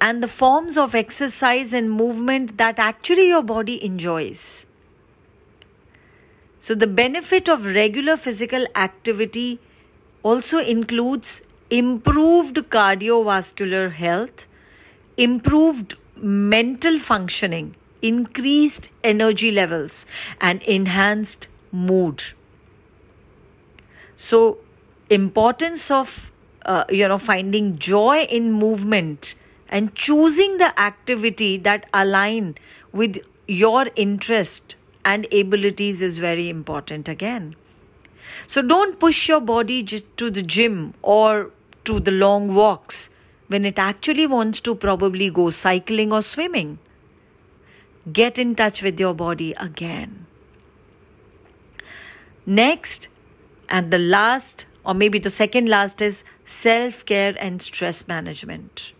And 0.00 0.22
the 0.22 0.28
forms 0.28 0.76
of 0.76 0.94
exercise 0.94 1.72
and 1.72 1.90
movement 1.90 2.58
that 2.58 2.78
actually 2.78 3.28
your 3.28 3.42
body 3.42 3.82
enjoys. 3.82 4.66
So, 6.66 6.74
the 6.74 6.88
benefit 6.88 7.48
of 7.48 7.64
regular 7.64 8.16
physical 8.16 8.64
activity 8.74 9.60
also 10.24 10.58
includes 10.58 11.42
improved 11.70 12.56
cardiovascular 12.56 13.92
health 13.92 14.48
improved 15.16 15.94
mental 16.16 16.98
functioning, 16.98 17.76
increased 18.02 18.90
energy 19.04 19.52
levels, 19.52 20.06
and 20.40 20.60
enhanced 20.64 21.46
mood. 21.70 22.24
So, 24.16 24.58
importance 25.08 25.88
of 25.88 26.32
uh, 26.64 26.84
you 26.90 27.06
know 27.06 27.18
finding 27.18 27.78
joy 27.78 28.26
in 28.28 28.50
movement 28.50 29.36
and 29.68 29.94
choosing 29.94 30.58
the 30.58 30.72
activity 30.80 31.58
that 31.58 31.86
align 31.94 32.56
with 32.90 33.18
your 33.46 33.86
interest 33.94 34.75
and 35.12 35.32
abilities 35.42 36.02
is 36.10 36.18
very 36.18 36.48
important 36.48 37.08
again 37.08 37.54
so 38.46 38.62
don't 38.62 38.98
push 38.98 39.28
your 39.28 39.40
body 39.40 39.82
to 39.82 40.30
the 40.30 40.42
gym 40.42 40.94
or 41.02 41.50
to 41.84 42.00
the 42.00 42.10
long 42.10 42.54
walks 42.54 43.10
when 43.48 43.64
it 43.64 43.78
actually 43.78 44.26
wants 44.26 44.60
to 44.60 44.74
probably 44.74 45.30
go 45.30 45.50
cycling 45.50 46.12
or 46.12 46.22
swimming. 46.22 46.78
Get 48.12 48.38
in 48.38 48.54
touch 48.54 48.82
with 48.82 49.00
your 49.00 49.14
body 49.14 49.52
again. 49.54 50.26
Next, 52.44 53.08
and 53.68 53.90
the 53.90 53.98
last, 53.98 54.66
or 54.84 54.94
maybe 54.94 55.18
the 55.18 55.30
second 55.30 55.68
last, 55.68 56.00
is 56.00 56.24
self 56.44 57.04
care 57.04 57.34
and 57.38 57.60
stress 57.60 58.06
management. 58.06 58.92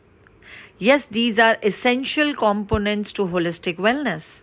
Yes, 0.79 1.05
these 1.07 1.39
are 1.39 1.57
essential 1.63 2.35
components 2.35 3.13
to 3.13 3.27
holistic 3.27 3.77
wellness. 3.77 4.43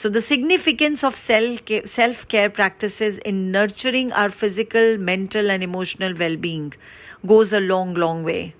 So, 0.00 0.08
the 0.08 0.22
significance 0.22 1.04
of 1.04 1.14
self 1.14 2.26
care 2.28 2.48
practices 2.48 3.18
in 3.18 3.52
nurturing 3.52 4.12
our 4.12 4.30
physical, 4.30 4.96
mental, 4.96 5.50
and 5.50 5.62
emotional 5.62 6.14
well 6.18 6.36
being 6.36 6.72
goes 7.26 7.52
a 7.52 7.60
long, 7.60 7.92
long 7.92 8.22
way. 8.24 8.54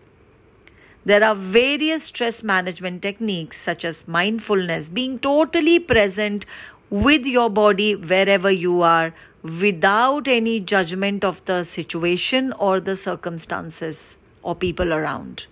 There 1.06 1.24
are 1.24 1.34
various 1.34 2.04
stress 2.04 2.42
management 2.42 3.00
techniques 3.00 3.56
such 3.56 3.86
as 3.86 4.06
mindfulness, 4.06 4.90
being 4.90 5.18
totally 5.18 5.78
present 5.78 6.44
with 6.90 7.24
your 7.24 7.48
body 7.48 7.96
wherever 7.96 8.50
you 8.50 8.82
are 8.82 9.14
without 9.42 10.28
any 10.28 10.60
judgment 10.60 11.24
of 11.24 11.42
the 11.46 11.64
situation 11.64 12.52
or 12.58 12.80
the 12.80 12.96
circumstances 12.96 14.18
or 14.42 14.54
people 14.54 14.92
around. 14.92 15.46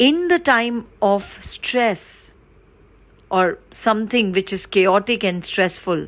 In 0.00 0.26
the 0.26 0.40
time 0.40 0.88
of 1.00 1.22
stress, 1.22 2.34
or 3.30 3.58
something 3.70 4.32
which 4.32 4.52
is 4.52 4.66
chaotic 4.66 5.22
and 5.24 5.44
stressful, 5.44 6.06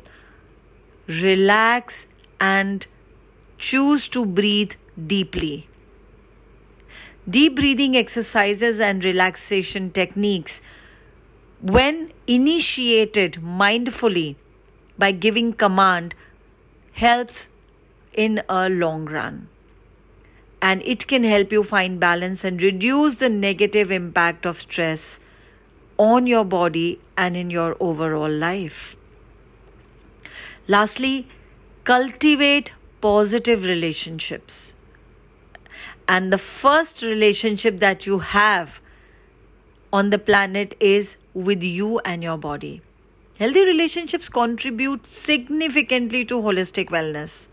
relax 1.07 2.07
and 2.39 2.87
choose 3.57 4.07
to 4.09 4.25
breathe 4.25 4.73
deeply. 5.07 5.67
Deep 7.29 7.55
breathing 7.55 7.95
exercises 7.95 8.79
and 8.79 9.05
relaxation 9.05 9.91
techniques, 9.91 10.61
when 11.61 12.11
initiated 12.25 13.33
mindfully 13.33 14.35
by 14.97 15.11
giving 15.11 15.53
command, 15.53 16.15
helps 16.93 17.49
in 18.13 18.41
a 18.49 18.67
long 18.69 19.05
run. 19.05 19.47
And 20.61 20.81
it 20.83 21.07
can 21.07 21.23
help 21.23 21.51
you 21.51 21.63
find 21.63 21.99
balance 21.99 22.43
and 22.43 22.61
reduce 22.61 23.15
the 23.15 23.29
negative 23.29 23.91
impact 23.91 24.45
of 24.45 24.57
stress 24.57 25.19
on 25.97 26.27
your 26.27 26.43
body 26.43 26.99
and 27.17 27.37
in 27.37 27.49
your 27.49 27.75
overall 27.79 28.29
life. 28.29 28.95
Lastly, 30.67 31.27
cultivate 31.83 32.73
positive 33.01 33.65
relationships. 33.65 34.75
And 36.07 36.31
the 36.31 36.37
first 36.37 37.01
relationship 37.01 37.79
that 37.79 38.05
you 38.05 38.19
have 38.19 38.81
on 39.93 40.09
the 40.09 40.19
planet 40.19 40.75
is 40.79 41.17
with 41.33 41.63
you 41.63 41.99
and 41.99 42.23
your 42.23 42.37
body. 42.37 42.81
Healthy 43.39 43.65
relationships 43.65 44.29
contribute 44.29 45.07
significantly 45.07 46.23
to 46.25 46.35
holistic 46.35 46.87
wellness. 46.89 47.47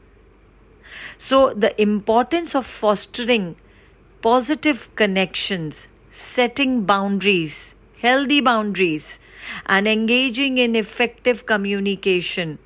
So, 1.17 1.55
the 1.55 1.81
importance 1.81 2.55
of 2.55 2.67
fostering 2.67 3.57
positive 4.21 4.95
connections, 4.97 5.89
setting 6.11 6.85
boundaries, 6.85 7.75
healthy 8.01 8.41
boundaries, 8.41 9.21
and 9.67 9.89
engaging 9.89 10.59
in 10.59 10.77
effective 10.77 11.47
communication, 11.47 12.59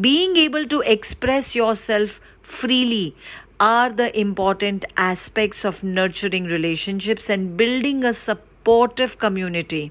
being 0.00 0.36
able 0.36 0.66
to 0.66 0.80
express 0.80 1.54
yourself 1.54 2.20
freely 2.42 3.14
are 3.60 3.90
the 3.90 4.18
important 4.18 4.84
aspects 4.96 5.64
of 5.64 5.82
nurturing 5.82 6.44
relationships 6.44 7.28
and 7.28 7.56
building 7.56 8.04
a 8.04 8.12
supportive 8.12 9.18
community. 9.18 9.90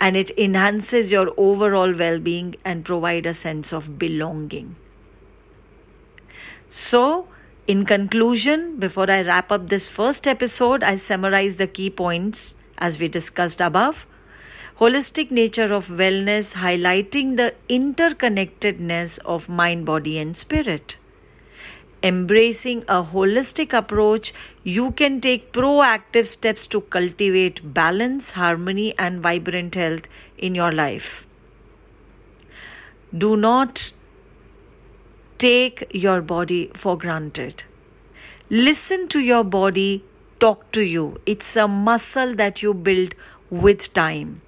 And 0.00 0.16
it 0.16 0.30
enhances 0.38 1.10
your 1.10 1.32
overall 1.36 1.92
well-being 1.92 2.56
and 2.64 2.84
provide 2.84 3.26
a 3.26 3.34
sense 3.34 3.72
of 3.72 3.98
belonging. 3.98 4.76
So 6.68 7.28
in 7.66 7.86
conclusion 7.86 8.76
before 8.78 9.10
i 9.10 9.22
wrap 9.22 9.50
up 9.50 9.68
this 9.68 9.88
first 9.88 10.26
episode 10.26 10.82
i 10.82 10.94
summarize 10.96 11.56
the 11.56 11.66
key 11.66 11.88
points 11.88 12.56
as 12.78 13.00
we 13.00 13.08
discussed 13.08 13.60
above 13.60 14.06
holistic 14.80 15.30
nature 15.30 15.72
of 15.72 15.88
wellness 15.88 16.56
highlighting 16.56 17.36
the 17.36 17.54
interconnectedness 17.68 19.18
of 19.24 19.48
mind 19.48 19.86
body 19.86 20.18
and 20.18 20.36
spirit 20.36 20.98
embracing 22.04 22.82
a 22.82 23.02
holistic 23.02 23.72
approach, 23.72 24.32
you 24.62 24.90
can 24.90 25.20
take 25.22 25.52
proactive 25.52 26.26
steps 26.26 26.66
to 26.66 26.82
cultivate 26.82 27.60
balance, 27.72 28.32
harmony, 28.32 28.92
and 28.98 29.22
vibrant 29.22 29.74
health 29.74 30.06
in 30.36 30.54
your 30.54 30.70
life. 30.70 31.26
Do 33.16 33.36
not 33.36 33.92
take 35.38 35.86
your 35.94 36.20
body 36.20 36.70
for 36.74 36.98
granted. 36.98 37.64
Listen 38.50 39.08
to 39.08 39.20
your 39.20 39.42
body 39.42 40.04
talk 40.44 40.70
to 40.76 40.82
you. 40.82 41.04
It's 41.24 41.56
a 41.56 41.66
muscle 41.66 42.34
that 42.34 42.62
you 42.62 42.74
build 42.74 43.14
with 43.50 43.92
time. 43.94 44.42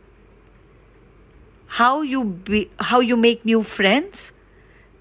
How 1.79 2.03
you 2.03 2.25
be, 2.25 2.71
how 2.89 3.01
you 3.01 3.17
make 3.17 3.45
new 3.45 3.63
friends? 3.63 4.33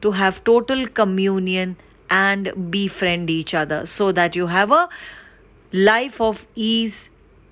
to 0.00 0.12
have 0.12 0.42
total 0.44 0.86
communion 0.86 1.76
and 2.10 2.70
befriend 2.70 3.30
each 3.30 3.54
other 3.54 3.84
so 3.86 4.12
that 4.12 4.36
you 4.36 4.46
have 4.46 4.70
a 4.70 4.88
life 5.72 6.20
of 6.20 6.46
ease, 6.54 7.10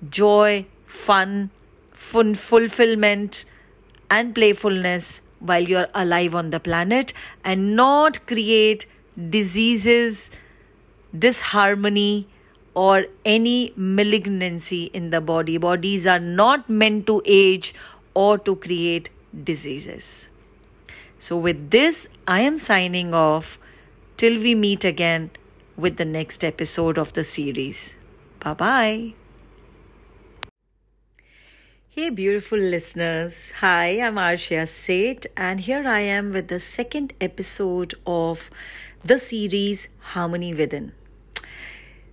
joy, 0.09 0.65
fun, 0.85 1.49
fun 1.91 2.33
fulfillment, 2.35 3.45
and 4.09 4.33
playfulness 4.33 5.21
while 5.39 5.61
you're 5.61 5.87
alive 5.93 6.33
on 6.33 6.49
the 6.49 6.59
planet 6.59 7.13
and 7.43 7.75
not 7.75 8.25
create 8.25 8.85
diseases, 9.29 10.31
disharmony, 11.17 12.27
or 12.85 13.05
any 13.25 13.73
malignancy 13.75 14.83
in 14.93 15.09
the 15.09 15.19
body. 15.19 15.57
Bodies 15.57 16.05
are 16.05 16.19
not 16.19 16.69
meant 16.69 17.07
to 17.07 17.21
age 17.25 17.73
or 18.13 18.37
to 18.37 18.55
create 18.55 19.09
diseases. 19.51 20.29
So, 21.17 21.37
with 21.37 21.71
this, 21.71 22.07
I 22.27 22.41
am 22.41 22.57
signing 22.57 23.15
off 23.15 23.57
till 24.15 24.39
we 24.39 24.53
meet 24.53 24.85
again 24.85 25.31
with 25.75 25.97
the 25.97 26.05
next 26.05 26.43
episode 26.43 26.99
of 26.99 27.13
the 27.13 27.23
series. 27.23 27.95
Bye 28.39 28.53
bye. 28.53 29.13
Hey, 31.89 32.11
beautiful 32.11 32.59
listeners. 32.59 33.53
Hi, 33.61 33.99
I'm 34.01 34.21
Aarshiya 34.27 34.67
Seyth, 34.67 35.25
and 35.35 35.61
here 35.61 35.87
I 35.87 36.01
am 36.01 36.31
with 36.31 36.47
the 36.47 36.59
second 36.59 37.13
episode 37.19 37.95
of 38.05 38.51
the 39.03 39.17
series 39.17 39.89
Harmony 40.13 40.53
Within. 40.53 40.91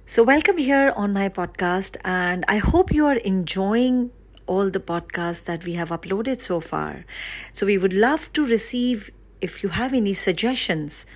So, 0.06 0.22
welcome 0.22 0.58
here 0.58 0.92
on 0.94 1.14
my 1.14 1.30
podcast, 1.30 1.96
and 2.04 2.44
I 2.46 2.58
hope 2.58 2.92
you 2.92 3.06
are 3.06 3.16
enjoying 3.16 4.10
all 4.46 4.68
the 4.68 4.78
podcasts 4.78 5.44
that 5.44 5.64
we 5.64 5.72
have 5.74 5.88
uploaded 5.88 6.42
so 6.42 6.60
far. 6.60 7.06
So, 7.52 7.64
we 7.64 7.78
would 7.78 7.94
love 7.94 8.30
to 8.34 8.44
receive 8.44 9.10
if 9.40 9.62
you 9.62 9.70
have 9.70 9.94
any 9.94 10.12
suggestions 10.12 11.06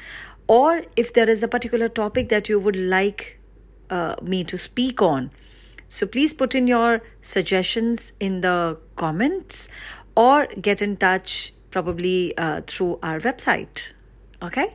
or 0.46 0.84
if 0.96 1.12
there 1.12 1.28
is 1.28 1.42
a 1.42 1.48
particular 1.48 1.88
topic 1.88 2.30
that 2.30 2.48
you 2.48 2.58
would 2.58 2.76
like 2.76 3.38
uh, 3.90 4.16
me 4.22 4.42
to 4.44 4.56
speak 4.56 5.02
on. 5.02 5.30
So 5.88 6.06
please 6.06 6.34
put 6.34 6.54
in 6.54 6.66
your 6.66 7.02
suggestions 7.22 8.12
in 8.20 8.42
the 8.42 8.78
comments 8.96 9.70
or 10.14 10.46
get 10.60 10.82
in 10.82 10.96
touch 10.96 11.54
probably 11.70 12.36
uh, 12.36 12.60
through 12.66 12.98
our 13.02 13.20
website. 13.20 13.92
Okay. 14.42 14.70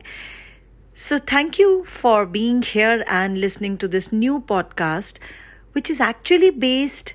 So 0.96 1.18
thank 1.18 1.58
you 1.58 1.84
for 1.86 2.24
being 2.24 2.62
here 2.62 3.02
and 3.08 3.40
listening 3.40 3.78
to 3.78 3.88
this 3.88 4.12
new 4.12 4.40
podcast, 4.40 5.18
which 5.72 5.90
is 5.90 6.00
actually 6.00 6.50
based 6.50 7.14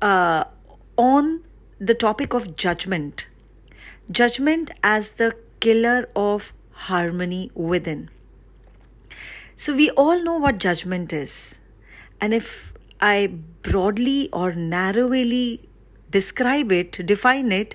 uh, 0.00 0.44
on 0.96 1.44
the 1.78 1.92
topic 1.92 2.32
of 2.32 2.56
judgment. 2.56 3.28
Judgment 4.10 4.70
as 4.82 5.10
the 5.10 5.36
killer 5.60 6.08
of 6.16 6.54
harmony 6.88 7.50
within. 7.54 8.08
So, 9.54 9.76
we 9.76 9.90
all 9.90 10.24
know 10.24 10.38
what 10.38 10.58
judgment 10.58 11.12
is. 11.12 11.60
And 12.22 12.32
if 12.32 12.72
I 13.02 13.26
broadly 13.60 14.30
or 14.32 14.54
narrowly 14.54 15.68
describe 16.10 16.72
it, 16.72 16.92
define 17.04 17.52
it, 17.52 17.74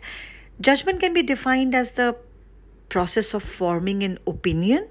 judgment 0.60 1.02
can 1.02 1.14
be 1.14 1.22
defined 1.22 1.76
as 1.76 1.92
the 1.92 2.16
process 2.90 3.36
of 3.36 3.44
forming 3.44 4.02
an 4.02 4.18
opinion, 4.26 4.88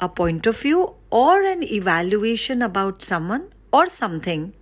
a 0.00 0.08
point 0.08 0.46
of 0.46 0.58
view, 0.58 0.94
or 1.10 1.42
an 1.42 1.62
evaluation 1.62 2.62
about 2.62 3.02
someone 3.02 3.52
or 3.72 3.88
something 3.88 4.52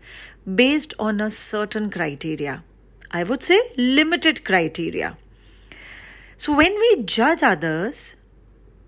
based 0.54 0.94
on 0.98 1.20
a 1.20 1.30
certain 1.30 1.90
criteria. 1.90 2.64
I 3.10 3.22
would 3.22 3.42
say 3.42 3.60
limited 3.76 4.44
criteria. 4.44 5.16
So, 6.36 6.54
when 6.54 6.74
we 6.74 7.02
judge 7.02 7.42
others, 7.42 8.16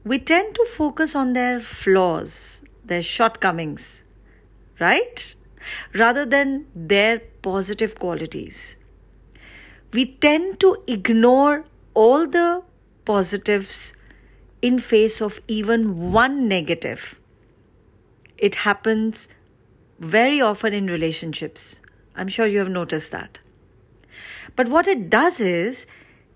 we 0.04 0.18
tend 0.18 0.54
to 0.54 0.66
focus 0.66 1.14
on 1.14 1.32
their 1.32 1.60
flaws, 1.60 2.62
their 2.84 3.02
shortcomings, 3.02 4.02
right? 4.78 5.34
Rather 5.94 6.24
than 6.24 6.66
their 6.74 7.20
positive 7.42 7.98
qualities. 7.98 8.76
We 9.92 10.06
tend 10.06 10.60
to 10.60 10.76
ignore 10.86 11.64
all 11.94 12.26
the 12.26 12.62
positives 13.04 13.94
in 14.62 14.78
face 14.78 15.20
of 15.20 15.40
even 15.48 16.12
one 16.12 16.48
negative. 16.48 17.18
It 18.36 18.56
happens 18.56 19.28
very 19.98 20.40
often 20.40 20.72
in 20.72 20.86
relationships. 20.86 21.80
I'm 22.16 22.28
sure 22.28 22.46
you 22.46 22.58
have 22.58 22.68
noticed 22.68 23.12
that. 23.12 23.38
But 24.56 24.68
what 24.68 24.86
it 24.86 25.10
does 25.10 25.40
is, 25.40 25.86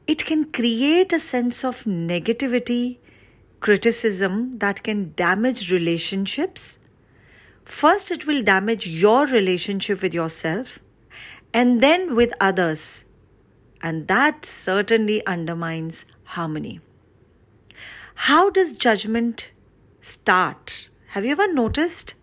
it 0.07 0.25
can 0.25 0.53
create 0.53 1.13
a 1.13 1.19
sense 1.19 1.65
of 1.65 1.85
negativity 1.85 2.99
criticism 3.61 4.59
that 4.59 4.83
can 4.83 5.15
damage 5.17 5.73
relationships. 5.73 6.79
First, 7.65 8.11
it 8.11 8.27
will 8.27 8.43
damage 8.43 8.87
your 8.87 9.27
relationship 9.27 10.03
with 10.03 10.13
yourself 10.13 10.79
and 11.55 11.83
then 11.83 12.15
with 12.15 12.35
others. 12.41 13.07
And 13.81 14.07
that 14.09 14.45
certainly 14.45 15.25
undermines 15.27 16.05
harmony. 16.25 16.81
How 18.15 18.49
does 18.49 18.73
judgment 18.73 19.51
start? 20.01 20.89
Have 21.09 21.25
you 21.25 21.33
ever 21.33 21.53
noticed? 21.53 22.15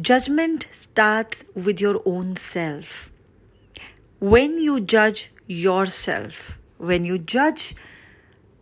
Judgment 0.00 0.68
starts 0.70 1.44
with 1.54 1.80
your 1.80 2.02
own 2.04 2.36
self. 2.36 3.10
When 4.20 4.58
you 4.60 4.80
judge 4.80 5.32
yourself, 5.46 6.58
when 6.78 7.04
you 7.04 7.18
judge 7.18 7.74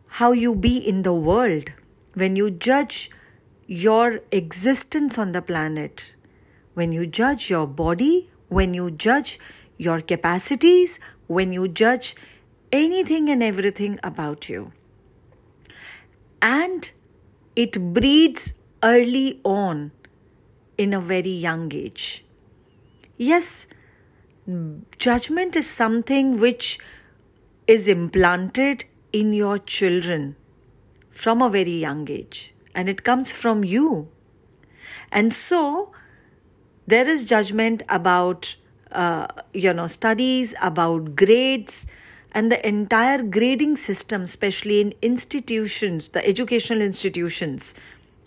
how 0.06 0.32
you 0.32 0.54
be 0.54 0.78
in 0.78 1.02
the 1.02 1.12
world, 1.12 1.72
when 2.14 2.36
you 2.36 2.50
judge 2.50 3.10
your 3.66 4.20
existence 4.30 5.18
on 5.18 5.32
the 5.32 5.42
planet, 5.42 6.14
when 6.74 6.92
you 6.92 7.06
judge 7.06 7.50
your 7.50 7.66
body, 7.66 8.30
when 8.48 8.72
you 8.72 8.90
judge 8.90 9.38
your 9.76 10.00
capacities, 10.00 11.00
when 11.26 11.52
you 11.52 11.68
judge 11.68 12.14
anything 12.70 13.28
and 13.28 13.42
everything 13.42 13.98
about 14.02 14.48
you. 14.48 14.72
And 16.42 16.90
it 17.56 17.94
breeds 17.94 18.54
early 18.82 19.40
on 19.44 19.92
in 20.76 20.92
a 20.92 21.00
very 21.00 21.30
young 21.30 21.72
age. 21.72 22.24
Yes, 23.16 23.68
judgment 24.98 25.54
is 25.54 25.68
something 25.70 26.40
which 26.40 26.80
is 27.66 27.86
implanted 27.86 28.84
in 29.12 29.32
your 29.32 29.58
children 29.58 30.34
from 31.10 31.40
a 31.40 31.48
very 31.48 31.78
young 31.78 32.10
age 32.10 32.52
and 32.74 32.88
it 32.88 33.04
comes 33.04 33.30
from 33.30 33.62
you. 33.62 34.08
And 35.12 35.32
so 35.32 35.92
there 36.86 37.08
is 37.08 37.24
judgment 37.24 37.82
about 37.88 38.56
uh, 38.90 39.26
you 39.54 39.72
know 39.72 39.86
studies 39.86 40.54
about 40.60 41.16
grades 41.16 41.86
and 42.32 42.50
the 42.50 42.66
entire 42.66 43.22
grading 43.22 43.76
system 43.76 44.22
especially 44.22 44.80
in 44.80 44.94
institutions 45.02 46.08
the 46.08 46.26
educational 46.26 46.82
institutions 46.82 47.74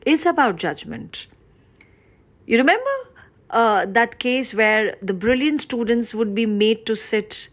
is 0.05 0.25
about 0.25 0.55
judgment 0.55 1.27
you 2.45 2.57
remember 2.57 2.95
uh, 3.49 3.85
that 3.85 4.19
case 4.19 4.53
where 4.53 4.95
the 5.01 5.13
brilliant 5.13 5.61
students 5.61 6.13
would 6.13 6.33
be 6.33 6.45
made 6.45 6.85
to 6.85 6.95
sit 6.95 7.49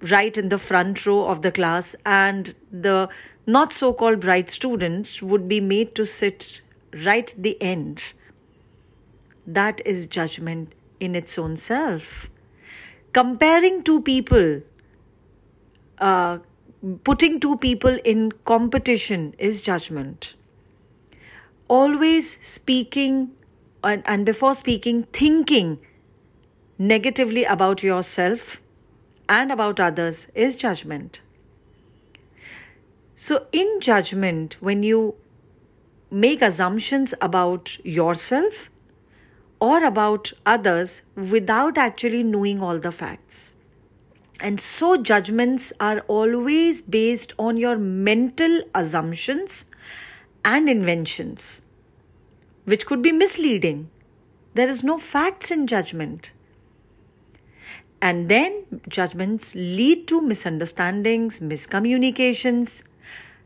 right 0.00 0.36
in 0.36 0.48
the 0.48 0.58
front 0.58 1.04
row 1.06 1.26
of 1.26 1.42
the 1.42 1.50
class 1.50 1.94
and 2.06 2.54
the 2.70 3.08
not 3.46 3.72
so 3.72 3.92
called 3.92 4.20
bright 4.20 4.48
students 4.48 5.20
would 5.20 5.48
be 5.48 5.60
made 5.60 5.94
to 5.94 6.06
sit 6.06 6.60
right 7.04 7.30
at 7.30 7.42
the 7.42 7.60
end 7.60 8.12
that 9.48 9.80
is 9.86 10.06
judgment 10.06 10.74
in 11.00 11.14
its 11.14 11.38
own 11.38 11.56
self. 11.56 12.30
Comparing 13.12 13.82
two 13.82 14.02
people, 14.02 14.60
uh, 16.00 16.38
putting 17.04 17.40
two 17.40 17.56
people 17.56 17.98
in 18.04 18.32
competition 18.44 19.34
is 19.38 19.60
judgment. 19.60 20.34
Always 21.68 22.38
speaking 22.46 23.32
and, 23.82 24.02
and 24.06 24.24
before 24.24 24.54
speaking, 24.54 25.04
thinking 25.04 25.78
negatively 26.78 27.44
about 27.44 27.82
yourself 27.82 28.60
and 29.28 29.52
about 29.52 29.78
others 29.78 30.28
is 30.34 30.54
judgment. 30.54 31.20
So, 33.14 33.46
in 33.52 33.80
judgment, 33.80 34.56
when 34.60 34.82
you 34.82 35.16
make 36.10 36.40
assumptions 36.40 37.14
about 37.20 37.84
yourself, 37.84 38.70
or 39.60 39.84
about 39.84 40.32
others 40.46 41.02
without 41.14 41.76
actually 41.76 42.22
knowing 42.22 42.62
all 42.62 42.78
the 42.78 42.92
facts. 42.92 43.54
And 44.40 44.60
so, 44.60 44.96
judgments 44.96 45.72
are 45.80 46.00
always 46.06 46.80
based 46.80 47.32
on 47.38 47.56
your 47.56 47.76
mental 47.76 48.62
assumptions 48.72 49.66
and 50.44 50.68
inventions, 50.68 51.66
which 52.64 52.86
could 52.86 53.02
be 53.02 53.10
misleading. 53.10 53.90
There 54.54 54.68
is 54.68 54.84
no 54.84 54.96
facts 54.96 55.50
in 55.50 55.66
judgment. 55.66 56.30
And 58.00 58.28
then, 58.28 58.80
judgments 58.88 59.56
lead 59.56 60.06
to 60.06 60.22
misunderstandings, 60.22 61.40
miscommunications 61.40 62.84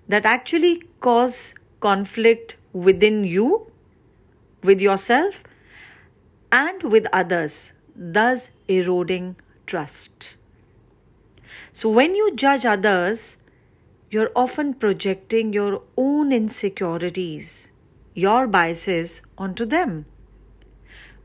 that 0.09 0.27
actually 0.27 0.83
cause 1.01 1.55
conflict 1.81 2.59
within 2.75 3.25
you, 3.25 3.71
with 4.63 4.83
yourself, 4.83 5.43
and 6.51 6.83
with 6.83 7.07
others, 7.15 7.73
thus 7.97 8.51
eroding 8.69 9.37
trust. 9.65 10.37
So, 11.73 11.89
when 11.89 12.15
you 12.15 12.35
judge 12.37 12.67
others, 12.67 13.39
you're 14.11 14.31
often 14.37 14.75
projecting 14.75 15.55
your 15.55 15.83
own 15.97 16.31
insecurities, 16.31 17.71
your 18.15 18.47
biases 18.47 19.23
onto 19.39 19.65
them, 19.65 20.05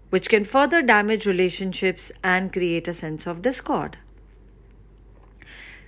which 0.10 0.30
can 0.30 0.46
further 0.46 0.82
damage 0.82 1.26
relationships 1.26 2.14
and 2.24 2.54
create 2.54 2.88
a 2.88 2.94
sense 2.94 3.28
of 3.28 3.42
discord. 3.42 3.98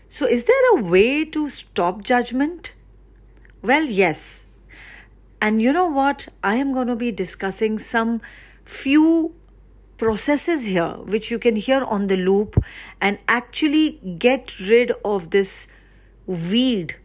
So, 0.09 0.25
is 0.25 0.43
there 0.43 0.77
a 0.77 0.81
way 0.81 1.23
to 1.23 1.47
stop 1.47 2.03
judgment? 2.03 2.73
Well, 3.61 3.85
yes. 3.85 4.45
And 5.41 5.61
you 5.61 5.71
know 5.71 5.87
what? 5.87 6.27
I 6.43 6.55
am 6.55 6.73
going 6.73 6.87
to 6.87 6.97
be 6.97 7.13
discussing 7.13 7.79
some 7.79 8.21
few 8.65 9.35
processes 9.99 10.63
here 10.65 10.93
which 11.13 11.29
you 11.29 11.37
can 11.37 11.57
hear 11.57 11.83
on 11.83 12.07
the 12.07 12.15
loop 12.15 12.57
and 13.01 13.19
actually 13.27 13.99
get 14.17 14.57
rid 14.61 14.93
of 15.03 15.29
this 15.31 15.67
weed 16.25 16.95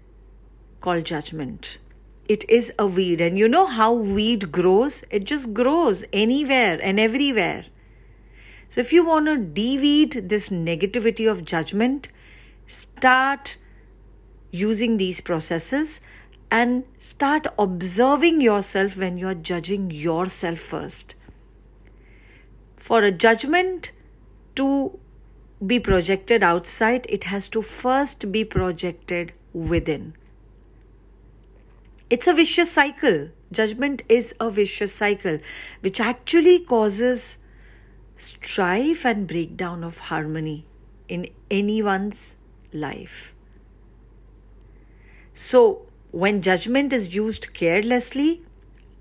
called 0.81 1.05
judgment. 1.05 1.79
It 2.27 2.49
is 2.49 2.73
a 2.79 2.87
weed, 2.87 3.21
and 3.21 3.39
you 3.39 3.49
know 3.49 3.67
how 3.67 3.93
weed 3.93 4.51
grows? 4.51 5.05
It 5.11 5.25
just 5.25 5.53
grows 5.53 6.05
anywhere 6.11 6.79
and 6.83 6.99
everywhere. 6.99 7.67
So, 8.71 8.81
if 8.81 8.93
you 8.95 9.05
want 9.05 9.27
to 9.27 9.37
deweed 9.37 10.29
this 10.31 10.49
negativity 10.49 11.31
of 11.31 11.45
judgment, 11.45 12.09
start 12.67 13.59
using 14.51 14.97
these 14.97 15.21
processes 15.21 16.01
and 16.51 16.85
start 16.97 17.47
observing 17.59 18.41
yourself 18.41 18.97
when 18.97 19.19
you're 19.19 19.35
judging 19.35 19.91
yourself 19.91 20.59
first 20.61 21.15
for 22.85 23.03
a 23.03 23.11
judgment 23.11 23.93
to 24.55 24.99
be 25.67 25.81
projected 25.81 26.43
outside, 26.43 27.07
it 27.09 27.25
has 27.25 27.49
to 27.49 27.63
first 27.63 28.31
be 28.31 28.45
projected 28.45 29.33
within. 29.55 30.13
It's 32.11 32.27
a 32.27 32.35
vicious 32.35 32.71
cycle. 32.71 33.31
Judgment 33.51 34.03
is 34.07 34.35
a 34.39 34.51
vicious 34.51 34.95
cycle 34.95 35.39
which 35.81 35.99
actually 35.99 36.59
causes 36.61 37.39
strife 38.17 39.07
and 39.07 39.27
breakdown 39.27 39.83
of 39.83 40.01
harmony 40.11 40.67
in 41.09 41.31
anyone's 41.51 42.37
life. 42.71 43.35
So, 45.33 45.87
when 46.11 46.43
judgment 46.43 46.93
is 46.93 47.15
used 47.15 47.55
carelessly, 47.55 48.43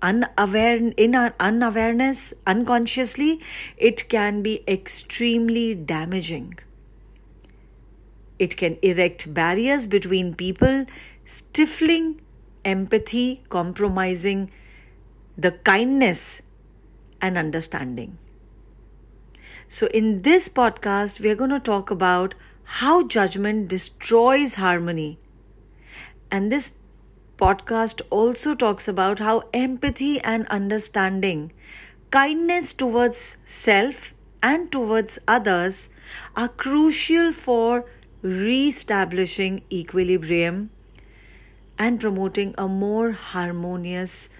unaware 0.08 0.76
in 1.04 1.14
our 1.20 1.34
unawareness 1.48 2.22
unconsciously 2.46 3.30
it 3.76 4.08
can 4.08 4.42
be 4.42 4.62
extremely 4.68 5.74
damaging. 5.74 6.58
It 8.38 8.56
can 8.56 8.76
erect 8.82 9.32
barriers 9.32 9.86
between 9.86 10.34
people 10.34 10.84
stifling 11.24 12.20
empathy 12.64 13.42
compromising 13.48 14.50
the 15.36 15.52
kindness 15.70 16.42
and 17.20 17.38
understanding. 17.38 18.18
So 19.68 19.86
in 19.88 20.22
this 20.22 20.48
podcast 20.48 21.20
we 21.20 21.30
are 21.30 21.34
going 21.34 21.50
to 21.50 21.60
talk 21.60 21.90
about 21.90 22.34
how 22.78 23.06
judgment 23.06 23.68
destroys 23.68 24.54
harmony. 24.54 25.18
And 26.30 26.50
this 26.50 26.76
podcast 27.36 28.00
also 28.10 28.54
talks 28.54 28.86
about 28.88 29.18
how 29.18 29.44
empathy 29.52 30.20
and 30.20 30.46
understanding, 30.48 31.52
kindness 32.10 32.72
towards 32.72 33.38
self 33.44 34.14
and 34.42 34.70
towards 34.70 35.18
others 35.26 35.88
are 36.36 36.48
crucial 36.48 37.32
for 37.32 37.84
re 38.22 38.68
establishing 38.68 39.62
equilibrium 39.72 40.70
and 41.78 42.00
promoting 42.00 42.54
a 42.56 42.68
more 42.68 43.12
harmonious, 43.12 44.30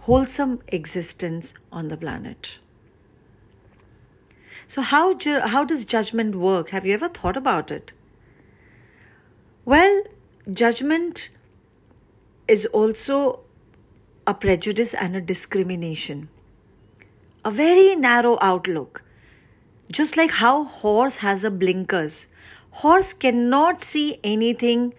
wholesome 0.00 0.60
existence 0.68 1.54
on 1.72 1.88
the 1.88 1.96
planet. 1.96 2.58
So, 4.66 4.80
how, 4.80 5.14
ju- 5.14 5.40
how 5.40 5.64
does 5.64 5.84
judgment 5.84 6.36
work? 6.36 6.70
Have 6.70 6.86
you 6.86 6.94
ever 6.94 7.08
thought 7.08 7.36
about 7.36 7.70
it? 7.70 7.92
Well, 9.64 10.02
judgment 10.52 11.30
is 12.48 12.66
also 12.66 13.40
a 14.26 14.34
prejudice 14.34 14.94
and 14.94 15.16
a 15.16 15.20
discrimination. 15.20 16.28
A 17.44 17.50
very 17.50 17.94
narrow 17.94 18.38
outlook. 18.40 19.02
Just 19.90 20.16
like 20.16 20.32
how 20.32 20.64
horse 20.64 21.18
has 21.18 21.44
a 21.44 21.50
blinkers. 21.50 22.28
Horse 22.70 23.12
cannot 23.12 23.80
see 23.80 24.18
anything, 24.24 24.94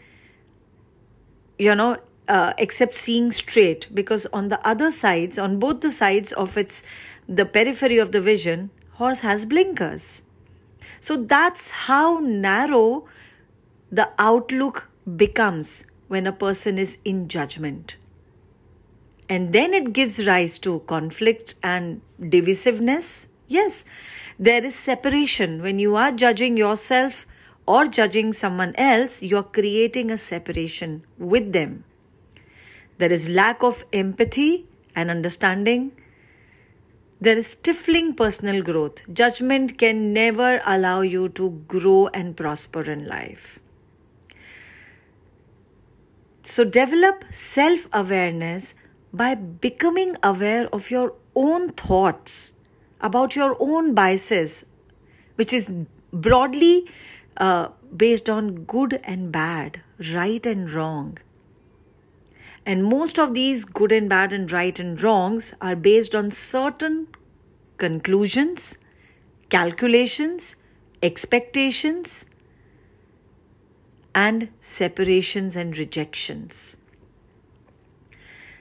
you 1.58 1.74
know, 1.74 1.98
uh, 2.28 2.54
except 2.58 2.96
seeing 2.96 3.32
straight 3.32 3.88
because 3.94 4.26
on 4.28 4.50
the 4.50 4.66
other 4.68 4.92
sides, 4.92 5.38
on 5.38 5.60
both 5.60 5.82
the 5.82 5.92
sides 5.92 6.32
of 6.34 6.58
its 6.58 6.84
the 7.28 7.46
periphery 7.46 7.98
of 7.98 8.12
the 8.12 8.22
vision, 8.22 8.70
horse 8.94 9.22
has 9.22 9.46
blinkers. 9.46 10.22
So 11.00 11.18
that's 11.18 11.72
how 11.72 12.20
narrow 12.20 13.06
the 13.92 14.10
outlook 14.18 14.90
becomes 15.16 15.86
when 16.08 16.28
a 16.28 16.32
person 16.32 16.78
is 16.78 16.98
in 17.04 17.28
judgment. 17.28 17.96
And 19.28 19.54
then 19.54 19.74
it 19.74 19.94
gives 19.94 20.28
rise 20.28 20.58
to 20.60 20.80
conflict 20.82 21.56
and 21.64 22.02
divisiveness. 22.20 23.28
Yes, 23.48 23.86
there 24.38 24.64
is 24.64 24.76
separation. 24.76 25.62
When 25.62 25.80
you 25.80 25.96
are 25.96 26.12
judging 26.12 26.58
yourself 26.58 27.26
or 27.66 27.86
judging 27.88 28.34
someone 28.34 28.76
else, 28.76 29.24
you're 29.24 29.44
creating 29.44 30.12
a 30.12 30.18
separation 30.18 31.04
with 31.18 31.54
them. 31.54 31.84
there 32.98 33.12
is 33.12 33.30
lack 33.30 33.64
of 33.64 33.86
empathy 33.92 34.66
and 34.96 35.12
understanding. 35.12 35.92
There 37.20 37.38
is 37.38 37.48
stifling 37.48 38.14
personal 38.14 38.62
growth. 38.62 39.02
Judgment 39.12 39.78
can 39.78 40.14
never 40.14 40.62
allow 40.66 41.02
you 41.02 41.30
to 41.30 41.50
grow 41.68 42.08
and 42.08 42.36
prosper 42.38 42.84
in 42.84 43.08
life. 43.08 43.60
So, 46.48 46.64
develop 46.64 47.26
self 47.32 47.88
awareness 47.92 48.76
by 49.12 49.34
becoming 49.34 50.16
aware 50.22 50.68
of 50.68 50.92
your 50.92 51.16
own 51.36 51.70
thoughts 51.70 52.60
about 53.02 53.36
your 53.36 53.58
own 53.60 53.96
biases, 53.96 54.64
which 55.38 55.52
is 55.52 55.72
broadly 56.14 56.88
uh, 57.38 57.70
based 57.98 58.30
on 58.30 58.64
good 58.66 59.00
and 59.04 59.32
bad, 59.32 59.82
right 60.14 60.46
and 60.46 60.72
wrong. 60.72 61.18
And 62.64 62.84
most 62.84 63.18
of 63.18 63.34
these 63.34 63.66
good 63.66 63.92
and 63.92 64.08
bad 64.08 64.32
and 64.32 64.52
right 64.52 64.78
and 64.80 65.02
wrongs 65.02 65.56
are 65.62 65.76
based 65.76 66.14
on 66.14 66.30
certain 66.30 67.08
conclusions, 67.78 68.78
calculations, 69.50 70.58
expectations, 71.02 72.26
and 74.16 74.50
separations 74.60 75.56
and 75.56 75.78
rejections. 75.78 76.78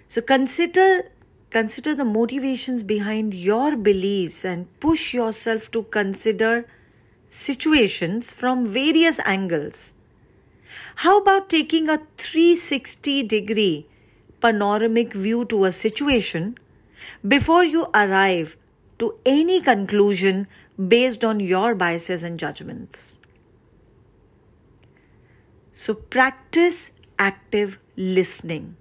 So 0.08 0.20
consider 0.20 1.10
consider 1.50 1.94
the 1.94 2.04
motivations 2.04 2.82
behind 2.82 3.32
your 3.32 3.76
beliefs 3.76 4.44
and 4.44 4.68
push 4.80 5.14
yourself 5.14 5.70
to 5.70 5.84
consider 5.84 6.66
situations 7.30 8.32
from 8.32 8.66
various 8.66 9.20
angles. 9.24 9.92
How 10.96 11.18
about 11.18 11.48
taking 11.48 11.88
a 11.88 11.98
360 12.18 13.22
degree 13.22 13.86
panoramic 14.40 15.14
view 15.14 15.44
to 15.46 15.64
a 15.64 15.72
situation 15.72 16.58
before 17.26 17.64
you 17.64 17.86
arrive 17.94 18.56
to 18.98 19.14
any 19.24 19.60
conclusion 19.60 20.46
based 20.94 21.24
on 21.24 21.40
your 21.40 21.74
biases 21.74 22.22
and 22.22 22.38
judgments. 22.38 23.18
So, 25.74 25.94
practice 25.94 26.92
active 27.18 27.78
listening. 27.96 28.76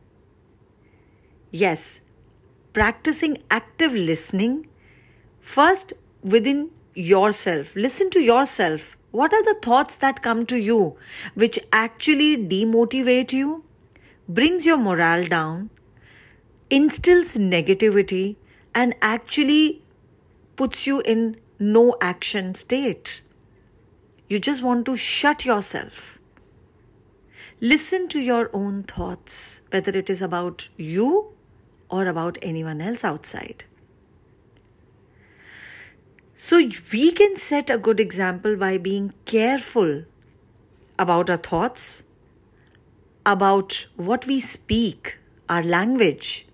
Yes, 1.52 2.02
practicing 2.72 3.40
active 3.52 3.92
listening 3.94 4.68
first 5.42 5.94
within 6.22 6.70
yourself. 6.94 7.76
Listen 7.76 8.10
to 8.12 8.22
yourself. 8.22 8.96
What 9.12 9.34
are 9.34 9.44
the 9.44 9.60
thoughts 9.62 9.98
that 9.98 10.24
come 10.24 10.46
to 10.46 10.56
you 10.56 10.96
which 11.34 11.60
actually 11.72 12.38
demotivate 12.38 13.34
you? 13.34 13.64
brings 14.28 14.66
your 14.66 14.78
morale 14.78 15.26
down, 15.28 15.70
instills 16.70 17.36
negativity, 17.36 18.36
and 18.74 18.96
actually 19.02 19.82
puts 20.56 20.88
you 20.88 21.02
in 21.02 21.38
no 21.60 21.96
action 22.02 22.56
state. 22.56 23.22
You 24.30 24.40
just 24.40 24.64
want 24.64 24.86
to 24.86 24.96
shut 24.96 25.46
yourself. 25.46 26.20
Listen 27.64 28.10
to 28.10 28.20
your 28.20 28.50
own 28.52 28.84
thoughts, 28.84 29.62
whether 29.70 29.98
it 29.98 30.10
is 30.10 30.22
about 30.22 30.68
you 30.76 31.32
or 31.90 32.08
about 32.08 32.38
anyone 32.42 32.82
else 32.82 33.06
outside. 33.06 33.64
So, 36.36 36.58
we 36.92 37.14
can 37.14 37.38
set 37.38 37.70
a 37.70 37.78
good 37.78 38.02
example 38.02 38.58
by 38.58 38.78
being 38.78 39.14
careful 39.24 40.04
about 41.00 41.30
our 41.30 41.38
thoughts 41.38 42.04
about 43.26 43.88
what 43.96 44.28
we 44.28 44.42
speak, 44.42 45.18
our 45.48 45.64
language, 45.64 46.46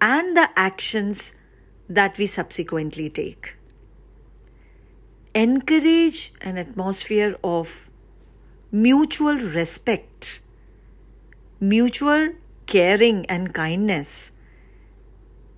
and 0.00 0.36
the 0.36 0.50
actions 0.56 1.36
that 1.88 2.18
we 2.18 2.26
subsequently 2.26 3.08
take. 3.08 3.54
Encourage 5.32 6.32
an 6.40 6.58
atmosphere 6.58 7.36
of 7.44 7.88
mutual 8.74 9.36
respect, 9.56 10.40
mutual 11.60 12.30
caring 12.66 13.24
and 13.26 13.54
kindness, 13.54 14.32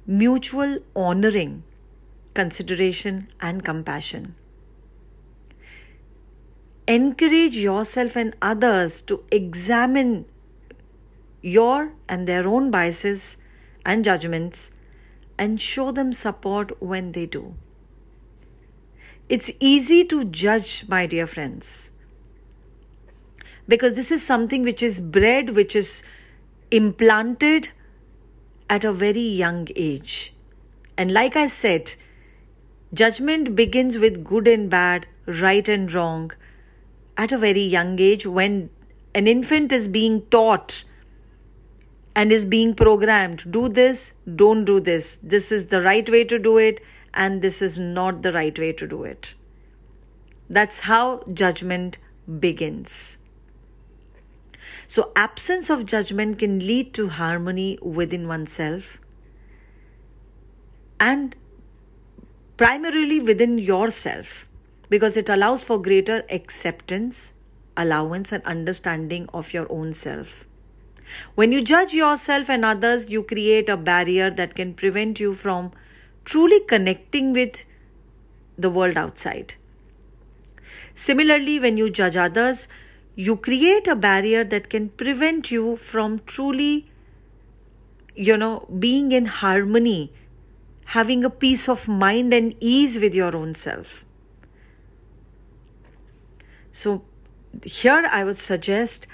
mutual 0.07 0.81
honoring, 0.95 1.63
consideration, 2.35 3.29
and 3.41 3.65
compassion 3.65 4.35
encourage 6.89 7.57
yourself 7.57 8.17
and 8.17 8.35
others 8.41 9.03
to 9.03 9.23
examine 9.31 10.25
your 11.43 11.93
and 12.09 12.29
their 12.29 12.47
own 12.47 12.71
biases 12.71 13.39
and 13.85 14.05
judgments 14.05 14.73
and 15.39 15.61
show 15.61 15.91
them 15.91 16.13
support 16.13 16.81
when 16.81 17.13
they 17.13 17.27
do. 17.27 17.55
It's 19.29 19.51
easy 19.59 20.05
to 20.05 20.25
judge, 20.25 20.89
my 20.89 21.07
dear 21.07 21.27
friends, 21.27 21.91
because 23.69 23.95
this 23.95 24.11
is 24.11 24.25
something 24.25 24.63
which 24.63 24.83
is 24.83 25.01
bred, 25.01 25.51
which 25.51 25.75
is 25.75 26.03
implanted 26.71 27.71
at 28.69 28.85
a 28.85 28.93
very 28.93 29.21
young 29.21 29.69
age. 29.77 30.35
And 30.97 31.11
like 31.11 31.37
I 31.37 31.47
said, 31.47 31.95
judgment 32.93 33.55
begins 33.55 33.99
with 33.99 34.25
good 34.25 34.49
and 34.49 34.71
bad, 34.71 35.07
right 35.27 35.69
and 35.69 35.93
wrong, 35.93 36.33
at 37.17 37.33
a 37.33 37.39
very 37.39 37.63
young 37.63 37.99
age 37.99 38.27
when 38.27 38.71
an 39.15 39.27
infant 39.27 39.73
is 39.73 39.89
being 39.89 40.23
taught 40.27 40.85
and 42.15 42.33
is 42.33 42.45
being 42.45 42.75
programmed 42.75 43.45
do 43.51 43.69
this, 43.69 44.15
don't 44.35 44.65
do 44.65 44.81
this. 44.81 45.19
This 45.23 45.53
is 45.53 45.67
the 45.67 45.83
right 45.83 46.09
way 46.09 46.25
to 46.25 46.39
do 46.39 46.57
it, 46.57 46.81
and 47.13 47.43
this 47.43 47.61
is 47.61 47.79
not 47.79 48.23
the 48.23 48.33
right 48.33 48.59
way 48.59 48.73
to 48.73 48.87
do 48.87 49.05
it. 49.05 49.35
That's 50.49 50.81
how 50.81 51.25
judgment 51.33 51.99
begins. 52.41 53.19
So, 54.87 55.13
absence 55.17 55.69
of 55.69 55.85
judgment 55.85 56.39
can 56.39 56.61
lead 56.61 56.95
to 56.95 57.09
harmony 57.09 57.79
within 57.83 58.29
oneself 58.29 58.99
and 61.01 61.35
primarily 62.57 63.21
within 63.21 63.59
yourself 63.59 64.47
because 64.89 65.17
it 65.17 65.29
allows 65.29 65.63
for 65.63 65.81
greater 65.81 66.25
acceptance, 66.31 67.33
allowance, 67.77 68.33
and 68.33 68.43
understanding 68.45 69.29
of 69.35 69.53
your 69.53 69.67
own 69.71 69.93
self. 69.93 70.47
When 71.35 71.53
you 71.53 71.63
judge 71.63 71.93
yourself 71.93 72.49
and 72.49 72.65
others, 72.65 73.11
you 73.11 73.23
create 73.23 73.69
a 73.69 73.77
barrier 73.77 74.31
that 74.31 74.55
can 74.55 74.75
prevent 74.75 75.21
you 75.21 75.35
from 75.35 75.73
truly 76.25 76.61
connecting 76.61 77.33
with 77.33 77.65
the 78.59 78.71
world 78.71 78.97
outside. 78.97 79.55
Similarly, 80.95 81.61
when 81.61 81.77
you 81.77 81.91
judge 81.91 82.17
others, 82.17 82.69
you 83.17 83.37
create 83.37 83.89
a 83.89 83.97
barrier 83.97 84.45
that 84.45 84.69
can 84.69 84.91
prevent 84.91 85.51
you 85.51 85.75
from 85.75 86.21
truly, 86.27 86.87
you 88.15 88.37
know, 88.37 88.67
being 88.79 89.11
in 89.11 89.25
harmony, 89.25 90.13
having 90.97 91.25
a 91.25 91.31
peace 91.31 91.67
of 91.67 91.89
mind 91.89 92.35
and 92.35 92.55
ease 92.61 92.99
with 92.99 93.15
your 93.15 93.35
own 93.35 93.55
self. 93.55 94.05
So, 96.71 97.05
here 97.65 98.07
I 98.13 98.23
would 98.23 98.37
suggest 98.37 99.07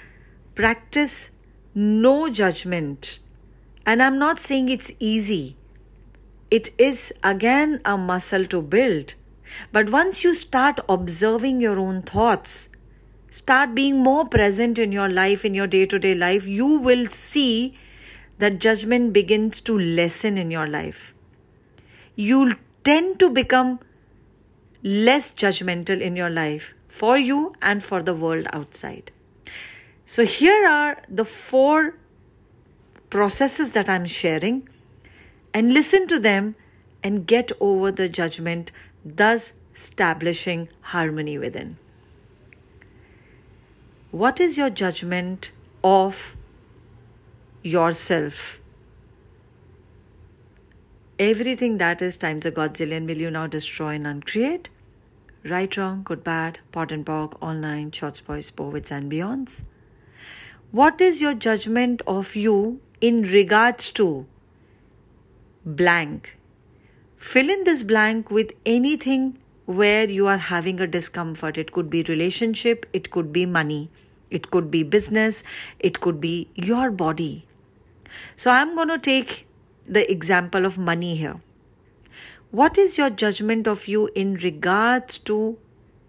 practice 0.53 1.31
no 1.73 2.29
judgment. 2.29 3.19
And 3.85 4.03
I'm 4.03 4.19
not 4.19 4.39
saying 4.39 4.67
it's 4.67 4.91
easy, 4.99 5.55
it 6.51 6.71
is 6.77 7.13
again 7.23 7.79
a 7.85 7.97
muscle 7.97 8.45
to 8.47 8.61
build. 8.61 9.13
But 9.71 9.89
once 9.91 10.23
you 10.25 10.35
start 10.35 10.79
observing 10.89 11.61
your 11.61 11.79
own 11.79 12.01
thoughts, 12.01 12.69
start 13.33 13.73
being 13.73 13.97
more 13.97 14.25
present 14.27 14.77
in 14.77 14.91
your 14.91 15.09
life, 15.09 15.43
in 15.43 15.55
your 15.55 15.65
day 15.65 15.85
to 15.87 15.97
day 15.97 16.13
life, 16.13 16.45
you 16.45 16.67
will 16.67 17.07
see 17.07 17.75
that 18.37 18.59
judgment 18.59 19.11
begins 19.11 19.59
to 19.61 19.77
lessen 19.77 20.37
in 20.37 20.51
your 20.51 20.67
life. 20.67 21.15
You'll 22.15 22.53
tend 22.83 23.19
to 23.19 23.29
become 23.31 23.79
less 24.83 25.31
judgmental 25.31 25.99
in 25.99 26.15
your 26.15 26.29
life 26.29 26.73
for 26.87 27.17
you 27.17 27.55
and 27.59 27.83
for 27.83 28.03
the 28.03 28.13
world 28.13 28.45
outside. 28.53 29.11
So, 30.05 30.25
here 30.25 30.67
are 30.67 31.01
the 31.09 31.25
four 31.25 31.95
processes 33.09 33.71
that 33.71 33.89
I'm 33.89 34.05
sharing, 34.05 34.67
and 35.53 35.73
listen 35.73 36.07
to 36.07 36.19
them 36.19 36.55
and 37.01 37.25
get 37.25 37.51
over 37.59 37.91
the 37.91 38.09
judgment, 38.09 38.71
thus 39.03 39.53
establishing 39.73 40.69
harmony 40.81 41.37
within. 41.37 41.77
What 44.13 44.39
is 44.39 44.59
your 44.59 44.69
judgment 44.69 45.51
of 45.83 46.37
yourself? 47.63 48.61
Everything 51.17 51.79
that 51.79 51.99
is 51.99 52.15
times 52.15 52.45
a 52.45 52.51
godzillion 52.51 53.07
will 53.07 53.17
you 53.17 53.31
now 53.31 53.47
destroy 53.47 53.95
and 53.95 54.05
uncreate? 54.05 54.69
Right, 55.43 55.75
wrong, 55.75 56.03
good, 56.03 56.23
bad, 56.23 56.59
POD 56.71 56.91
and 56.91 57.05
POC, 57.07 57.37
all 57.41 57.55
nine, 57.55 57.89
shorts, 57.89 58.21
boys, 58.21 58.51
POVADs, 58.51 58.91
and 58.91 59.11
beyonds. 59.11 59.63
What 60.69 61.01
is 61.01 61.19
your 61.19 61.33
judgment 61.33 62.03
of 62.05 62.35
you 62.35 62.81
in 63.01 63.23
regards 63.23 63.91
to 63.93 64.27
blank? 65.65 66.37
Fill 67.17 67.49
in 67.49 67.63
this 67.63 67.81
blank 67.81 68.29
with 68.29 68.51
anything 68.63 69.39
where 69.65 70.07
you 70.07 70.27
are 70.27 70.37
having 70.37 70.79
a 70.79 70.85
discomfort. 70.85 71.57
It 71.57 71.71
could 71.71 71.89
be 71.89 72.03
relationship, 72.03 72.85
it 72.93 73.09
could 73.09 73.33
be 73.33 73.47
money, 73.47 73.89
it 74.33 74.51
could 74.51 74.69
be 74.69 74.83
business, 74.83 75.43
it 75.79 75.99
could 76.01 76.19
be 76.19 76.49
your 76.55 76.91
body. 76.91 77.45
So 78.35 78.51
I'm 78.51 78.75
going 78.75 78.89
to 78.89 78.97
take 78.97 79.47
the 79.87 80.09
example 80.11 80.65
of 80.65 80.77
money 80.77 81.15
here. 81.15 81.41
What 82.51 82.77
is 82.77 82.97
your 82.97 83.09
judgment 83.09 83.67
of 83.67 83.87
you 83.87 84.09
in 84.15 84.35
regards 84.35 85.17
to 85.29 85.57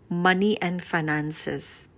money 0.08 0.60
and 0.60 0.82
finances? 0.82 1.88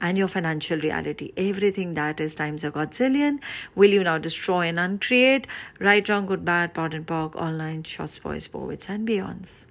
and 0.00 0.16
your 0.16 0.28
financial 0.28 0.78
reality. 0.78 1.32
Everything 1.36 1.94
that 1.94 2.20
is 2.20 2.36
times 2.36 2.62
a 2.62 2.70
godzillion. 2.70 3.40
Will 3.74 3.90
you 3.90 4.04
now 4.04 4.16
destroy 4.18 4.68
and 4.68 4.78
uncreate? 4.78 5.48
Right, 5.80 6.08
wrong, 6.08 6.26
good, 6.26 6.44
bad, 6.44 6.72
POD 6.74 6.94
and 6.94 7.06
POC, 7.06 7.34
online, 7.34 7.82
shorts, 7.82 8.20
boys, 8.20 8.46
POVADs, 8.46 8.88
and 8.88 9.08
beyonds. 9.08 9.66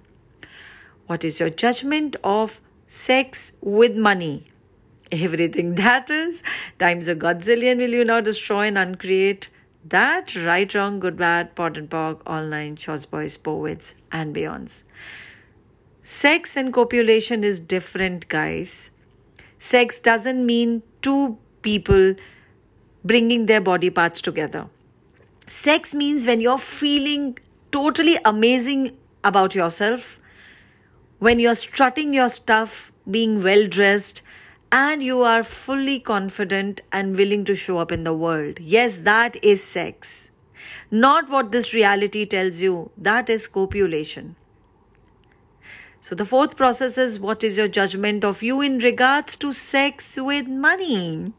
What 1.06 1.24
is 1.24 1.40
your 1.40 1.48
judgment 1.48 2.16
of 2.22 2.60
sex 2.86 3.52
with 3.62 3.96
money? 3.96 4.44
Everything 5.10 5.74
that 5.76 6.10
is 6.10 6.42
times 6.78 7.08
a 7.08 7.14
godzillion. 7.14 7.78
Will 7.78 7.90
you 7.90 8.04
now 8.04 8.20
destroy 8.20 8.66
and 8.66 8.78
uncreate? 8.78 9.48
That 9.84 10.34
right, 10.34 10.72
wrong, 10.74 11.00
good, 11.00 11.16
bad, 11.16 11.54
POD 11.54 11.76
and 11.78 11.90
POC, 11.90 12.20
online, 12.26 12.76
shorts, 12.76 13.06
boys, 13.06 13.38
POVADs, 13.38 13.94
and 14.12 14.34
beyonds. 14.34 14.82
Sex 16.02 16.56
and 16.56 16.72
copulation 16.72 17.42
is 17.44 17.58
different, 17.60 18.28
guys 18.28 18.90
Sex 19.58 19.98
doesn't 19.98 20.46
mean 20.46 20.82
two 21.02 21.36
people 21.62 22.14
bringing 23.04 23.46
their 23.46 23.60
body 23.60 23.90
parts 23.90 24.20
together. 24.20 24.68
Sex 25.48 25.94
means 25.94 26.26
when 26.26 26.40
you're 26.40 26.58
feeling 26.58 27.36
totally 27.72 28.16
amazing 28.24 28.96
about 29.24 29.54
yourself, 29.54 30.20
when 31.18 31.40
you're 31.40 31.56
strutting 31.56 32.14
your 32.14 32.28
stuff, 32.28 32.92
being 33.10 33.42
well 33.42 33.66
dressed, 33.66 34.22
and 34.70 35.02
you 35.02 35.22
are 35.22 35.42
fully 35.42 35.98
confident 35.98 36.80
and 36.92 37.16
willing 37.16 37.44
to 37.44 37.54
show 37.54 37.78
up 37.78 37.90
in 37.90 38.04
the 38.04 38.12
world. 38.12 38.58
Yes, 38.60 38.98
that 38.98 39.42
is 39.42 39.62
sex. 39.62 40.30
Not 40.90 41.28
what 41.28 41.52
this 41.52 41.72
reality 41.72 42.26
tells 42.26 42.60
you, 42.60 42.90
that 42.96 43.30
is 43.30 43.46
copulation. 43.46 44.36
So, 46.00 46.14
the 46.14 46.24
fourth 46.24 46.56
process 46.56 46.96
is 46.96 47.18
what 47.18 47.44
is 47.44 47.56
your 47.56 47.68
judgment 47.68 48.24
of 48.24 48.42
you 48.42 48.60
in 48.60 48.78
regards 48.78 49.36
to 49.36 49.52
sex 49.52 50.16
with 50.16 50.46
money? 50.46 51.32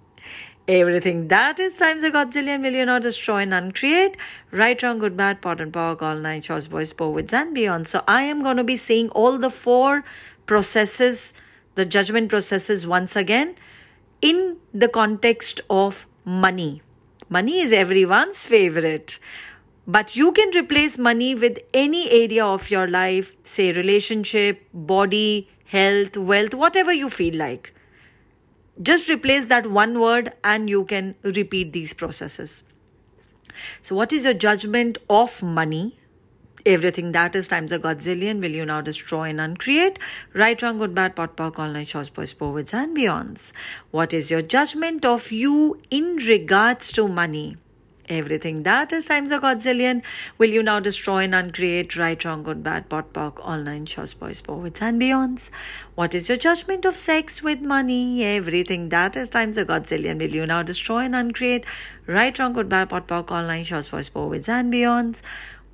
Everything 0.68 1.30
that 1.30 1.60
is 1.60 1.78
times 1.78 2.04
a 2.04 2.12
godzillion 2.12 2.62
million 2.62 2.90
or 2.90 3.00
destroy 3.00 3.40
and 3.40 3.54
uncreate. 3.54 4.16
Right, 4.52 4.82
wrong, 4.84 5.00
good, 5.00 5.18
bad, 5.18 5.42
POD 5.42 5.62
and 5.62 5.74
POC, 5.74 6.02
all 6.04 6.16
nine 6.18 6.44
shorts, 6.44 6.68
boys, 6.68 6.94
POVADs, 6.94 7.34
and 7.34 7.56
beyond. 7.56 7.88
So, 7.88 8.04
I 8.08 8.24
am 8.24 8.44
going 8.44 8.58
to 8.58 8.64
be 8.64 8.76
saying 8.76 9.10
all 9.10 9.40
the 9.40 9.50
four 9.50 10.04
processes, 10.46 11.34
the 11.80 11.86
judgment 11.86 12.30
processes 12.30 12.86
once 12.86 13.16
again 13.16 13.56
in 14.22 14.58
the 14.74 14.90
context 14.90 15.62
of 15.70 16.06
money. 16.26 16.82
Money 17.30 17.62
is 17.62 17.72
everyone's 17.72 18.46
favorite. 18.46 19.18
But 19.88 20.16
you 20.16 20.32
can 20.34 20.52
replace 20.56 20.98
money 20.98 21.34
with 21.36 21.60
any 21.74 22.12
area 22.12 22.46
of 22.46 22.70
your 22.70 22.86
life, 22.88 23.32
say 23.44 23.72
relationship, 23.72 24.68
body, 24.74 25.48
health, 25.66 26.18
wealth, 26.18 26.54
whatever 26.54 26.92
you 26.94 27.10
feel 27.10 27.36
like. 27.36 27.74
Just 28.82 29.10
replace 29.10 29.46
that 29.46 29.72
one 29.72 30.00
word 30.02 30.34
and 30.44 30.70
you 30.70 30.84
can 30.84 31.16
repeat 31.24 31.72
these 31.72 31.94
processes. 31.94 32.66
So, 33.82 33.96
what 33.96 34.14
is 34.14 34.26
your 34.26 34.34
judgment 34.34 34.98
of 35.10 35.42
money? 35.42 35.98
Everything 36.66 37.14
that 37.14 37.36
is 37.36 37.48
times 37.48 37.72
a 37.72 37.80
godzillion 37.80 38.42
will 38.42 38.52
you 38.52 38.66
now 38.66 38.82
destroy 38.82 39.30
and 39.30 39.40
uncreate? 39.40 39.98
Right, 40.34 40.62
wrong, 40.62 40.78
good, 40.80 40.94
bad, 40.94 41.16
POD, 41.16 41.36
POC, 41.36 41.60
online, 41.60 41.86
shorts, 41.86 42.10
boys, 42.10 42.34
POVADs, 42.34 42.74
and 42.74 42.96
beyonds. 42.96 43.54
What 43.92 44.14
is 44.14 44.30
your 44.30 44.42
judgment 44.42 45.06
of 45.06 45.32
you 45.32 45.80
in 45.90 46.18
regards 46.18 46.92
to 46.94 47.08
money? 47.08 47.58
everything. 48.10 48.64
That 48.64 48.92
is 48.92 49.06
times 49.06 49.32
a 49.32 49.40
godzillion. 49.40 50.02
Will 50.38 50.50
you 50.50 50.64
now 50.64 50.80
destroy 50.80 51.24
and 51.24 51.36
uncreate 51.36 51.96
right, 51.96 52.24
wrong, 52.26 52.44
good, 52.44 52.64
bad, 52.64 52.90
POD, 52.90 53.14
POC, 53.14 53.40
all 53.42 53.58
nine 53.58 53.86
shorts, 53.86 54.14
boys, 54.14 54.42
POVADs, 54.42 54.82
and 54.82 55.02
beyonds? 55.02 55.52
What 55.96 56.16
is 56.16 56.28
your 56.28 56.38
judgment 56.38 56.86
of 56.86 56.96
sex 56.96 57.44
with 57.44 57.62
money? 57.62 58.24
Everything. 58.24 58.90
That 58.90 59.16
is 59.16 59.30
times 59.30 59.58
a 59.58 59.66
godzillion. 59.66 60.20
Will 60.20 60.34
you 60.34 60.46
now 60.46 60.64
destroy 60.64 61.00
and 61.00 61.16
uncreate 61.16 61.66
right, 62.08 62.38
wrong, 62.40 62.54
good, 62.54 62.70
bad, 62.70 62.90
POD, 62.90 63.08
POC, 63.08 63.32
all 63.32 63.44
nine 63.44 63.64
shorts, 63.64 63.90
boys, 63.90 64.10
POVADs, 64.10 64.50
and 64.50 64.74
beyonds? 64.74 65.22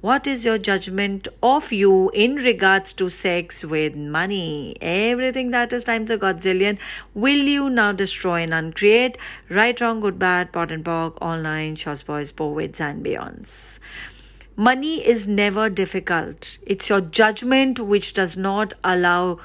What 0.05 0.27
is 0.27 0.45
your 0.45 0.59
judgment 0.59 1.27
of 1.41 1.71
you 1.71 2.11
in 2.11 2.35
regards 2.35 2.93
to 2.93 3.09
sex 3.09 3.65
with 3.65 3.95
money? 3.95 4.75
Everything 4.79 5.49
that 5.49 5.73
is 5.73 5.83
times 5.85 6.11
a 6.11 6.17
godzillion. 6.19 6.77
Will 7.15 7.47
you 7.53 7.71
now 7.71 7.91
destroy 7.91 8.43
and 8.43 8.53
uncreate? 8.53 9.17
Right, 9.49 9.81
wrong, 9.81 10.01
good, 10.01 10.19
bad, 10.19 10.51
POD 10.51 10.73
and 10.73 10.85
POC, 10.85 11.17
all 11.21 11.39
nine, 11.39 11.75
shorts, 11.75 12.03
boys, 12.03 12.31
POVADs, 12.31 12.79
and 12.79 13.03
beyonds. 13.03 13.79
Money 14.55 15.03
is 15.03 15.27
never 15.27 15.69
difficult. 15.71 16.59
It's 16.67 16.87
your 16.87 17.01
judgment 17.01 17.79
which 17.79 18.13
does 18.13 18.37
not 18.37 18.75
allow 18.83 19.39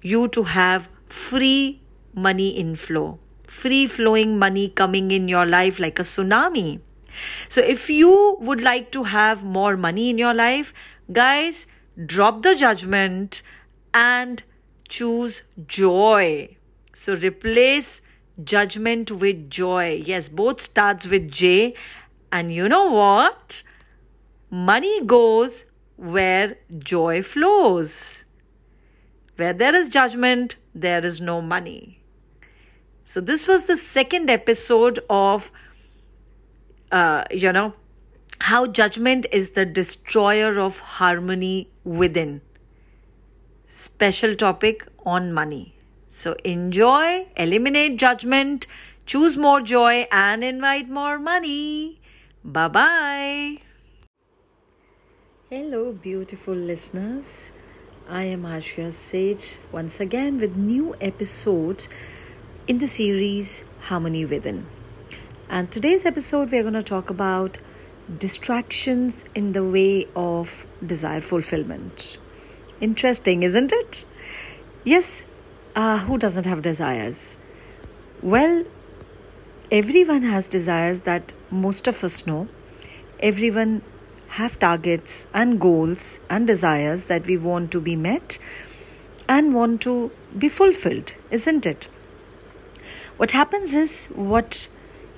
you 0.00 0.28
to 0.28 0.44
have 0.44 0.88
free 1.10 1.82
money 2.14 2.48
inflow, 2.48 3.18
free 3.46 3.86
flowing 3.86 4.38
money 4.38 4.70
coming 4.70 5.10
in 5.10 5.28
your 5.28 5.44
life 5.44 5.78
like 5.78 5.98
a 5.98 6.02
tsunami. 6.02 6.80
So, 7.48 7.60
if 7.62 7.90
you 7.90 8.36
would 8.40 8.60
like 8.60 8.90
to 8.92 9.04
have 9.04 9.44
more 9.44 9.76
money 9.76 10.10
in 10.10 10.18
your 10.18 10.34
life, 10.34 10.72
guys, 11.12 11.66
drop 12.06 12.42
the 12.42 12.54
judgment 12.54 13.42
and 13.92 14.42
choose 14.88 15.42
joy. 15.66 16.56
So, 16.92 17.16
replace 17.16 18.02
judgment 18.42 19.10
with 19.10 19.50
joy. 19.50 20.02
Yes, 20.04 20.28
both 20.28 20.62
starts 20.62 21.06
with 21.06 21.30
J. 21.30 21.74
And 22.32 22.52
you 22.54 22.68
know 22.68 22.90
what? 22.90 23.62
Money 24.50 25.04
goes 25.04 25.66
where 25.96 26.56
joy 26.78 27.22
flows. 27.22 28.24
Where 29.36 29.52
there 29.52 29.74
is 29.74 29.88
judgment, 29.88 30.56
there 30.74 31.04
is 31.04 31.20
no 31.20 31.40
money. 31.40 32.00
So, 33.04 33.20
this 33.20 33.48
was 33.48 33.64
the 33.64 33.76
second 33.76 34.30
episode 34.30 35.00
of 35.08 35.50
uh, 36.90 37.24
you 37.30 37.52
know, 37.52 37.74
how 38.40 38.66
judgment 38.66 39.26
is 39.32 39.50
the 39.50 39.64
destroyer 39.64 40.58
of 40.58 40.78
harmony 40.78 41.70
within. 41.84 42.40
Special 43.66 44.34
topic 44.34 44.86
on 45.04 45.32
money. 45.32 45.74
So 46.08 46.34
enjoy, 46.44 47.28
eliminate 47.36 47.98
judgment, 47.98 48.66
choose 49.06 49.36
more 49.36 49.60
joy, 49.60 50.08
and 50.10 50.42
invite 50.42 50.88
more 50.88 51.18
money. 51.18 52.00
Bye 52.44 52.68
bye. 52.68 53.58
Hello, 55.50 55.92
beautiful 55.92 56.54
listeners. 56.54 57.52
I 58.08 58.24
am 58.24 58.42
Aarshiya 58.42 58.92
Seyth 58.92 59.60
once 59.70 60.00
again 60.00 60.38
with 60.38 60.56
new 60.56 60.96
episode 61.00 61.86
in 62.66 62.78
the 62.78 62.88
series 62.88 63.64
Harmony 63.80 64.24
Within. 64.24 64.66
And 65.52 65.68
today's 65.68 66.06
episode, 66.06 66.52
we're 66.52 66.62
going 66.62 66.74
to 66.74 66.82
talk 66.84 67.10
about 67.10 67.58
distractions 68.18 69.24
in 69.34 69.50
the 69.50 69.64
way 69.64 70.06
of 70.14 70.64
desire 70.86 71.20
fulfillment. 71.20 72.18
Interesting, 72.80 73.42
isn't 73.42 73.72
it? 73.72 74.04
Yes, 74.84 75.26
uh, 75.74 75.98
who 75.98 76.18
doesn't 76.18 76.46
have 76.46 76.62
desires? 76.62 77.36
Well, 78.22 78.64
everyone 79.72 80.22
has 80.22 80.48
desires 80.48 81.00
that 81.00 81.32
most 81.50 81.88
of 81.88 82.04
us 82.04 82.28
know. 82.28 82.46
Everyone 83.18 83.82
have 84.28 84.56
targets 84.56 85.26
and 85.34 85.60
goals 85.60 86.20
and 86.30 86.46
desires 86.46 87.06
that 87.06 87.26
we 87.26 87.36
want 87.36 87.72
to 87.72 87.80
be 87.80 87.96
met 87.96 88.38
and 89.28 89.52
want 89.52 89.80
to 89.80 90.12
be 90.38 90.48
fulfilled, 90.48 91.12
isn't 91.32 91.66
it? 91.66 91.88
What 93.16 93.32
happens 93.32 93.74
is 93.74 94.12
what 94.14 94.68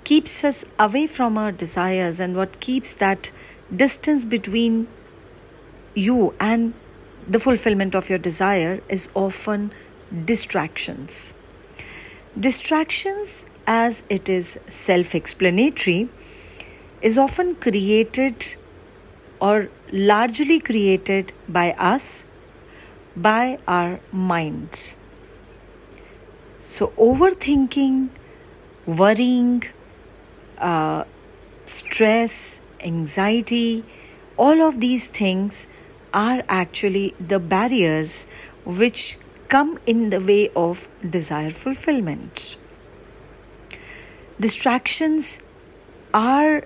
keeps 0.05 0.45
us 0.45 0.65
away 0.79 1.07
from 1.07 1.39
our 1.39 1.53
desires 1.53 2.21
and 2.21 2.37
what 2.37 2.61
keeps 2.61 2.95
that 2.95 3.31
distance 3.75 4.25
between 4.25 4.89
you 5.95 6.35
and 6.41 6.75
the 7.29 7.39
fulfillment 7.39 7.95
of 7.95 8.09
your 8.11 8.19
desire 8.19 8.81
is 8.89 9.09
often 9.15 9.73
distractions. 10.25 11.35
Distractions, 12.39 13.47
as 13.67 14.03
it 14.09 14.29
is 14.29 14.59
self 14.69 15.15
explanatory, 15.15 16.09
is 17.01 17.19
often 17.19 17.55
created 17.55 18.57
or 19.41 19.69
largely 19.93 20.59
created 20.61 21.33
by 21.49 21.73
us 21.73 22.27
by 23.17 23.59
our 23.69 24.01
mind. 24.13 24.95
So, 26.59 26.89
overthinking 26.97 28.09
worrying, 28.87 29.65
uh, 30.63 31.05
stress, 31.67 32.63
anxiety, 32.81 33.85
all 34.37 34.63
of 34.63 34.81
these 34.81 35.09
things 35.09 35.67
are 36.15 36.43
actually 36.49 37.15
the 37.21 37.39
barriers 37.39 38.27
which 38.65 39.19
come 39.49 39.79
in 39.87 40.11
the 40.11 40.21
way 40.21 40.49
of 40.57 40.89
desire 41.09 41.51
fulfillment. 41.51 42.57
Distractions 44.41 45.43
are 46.15 46.65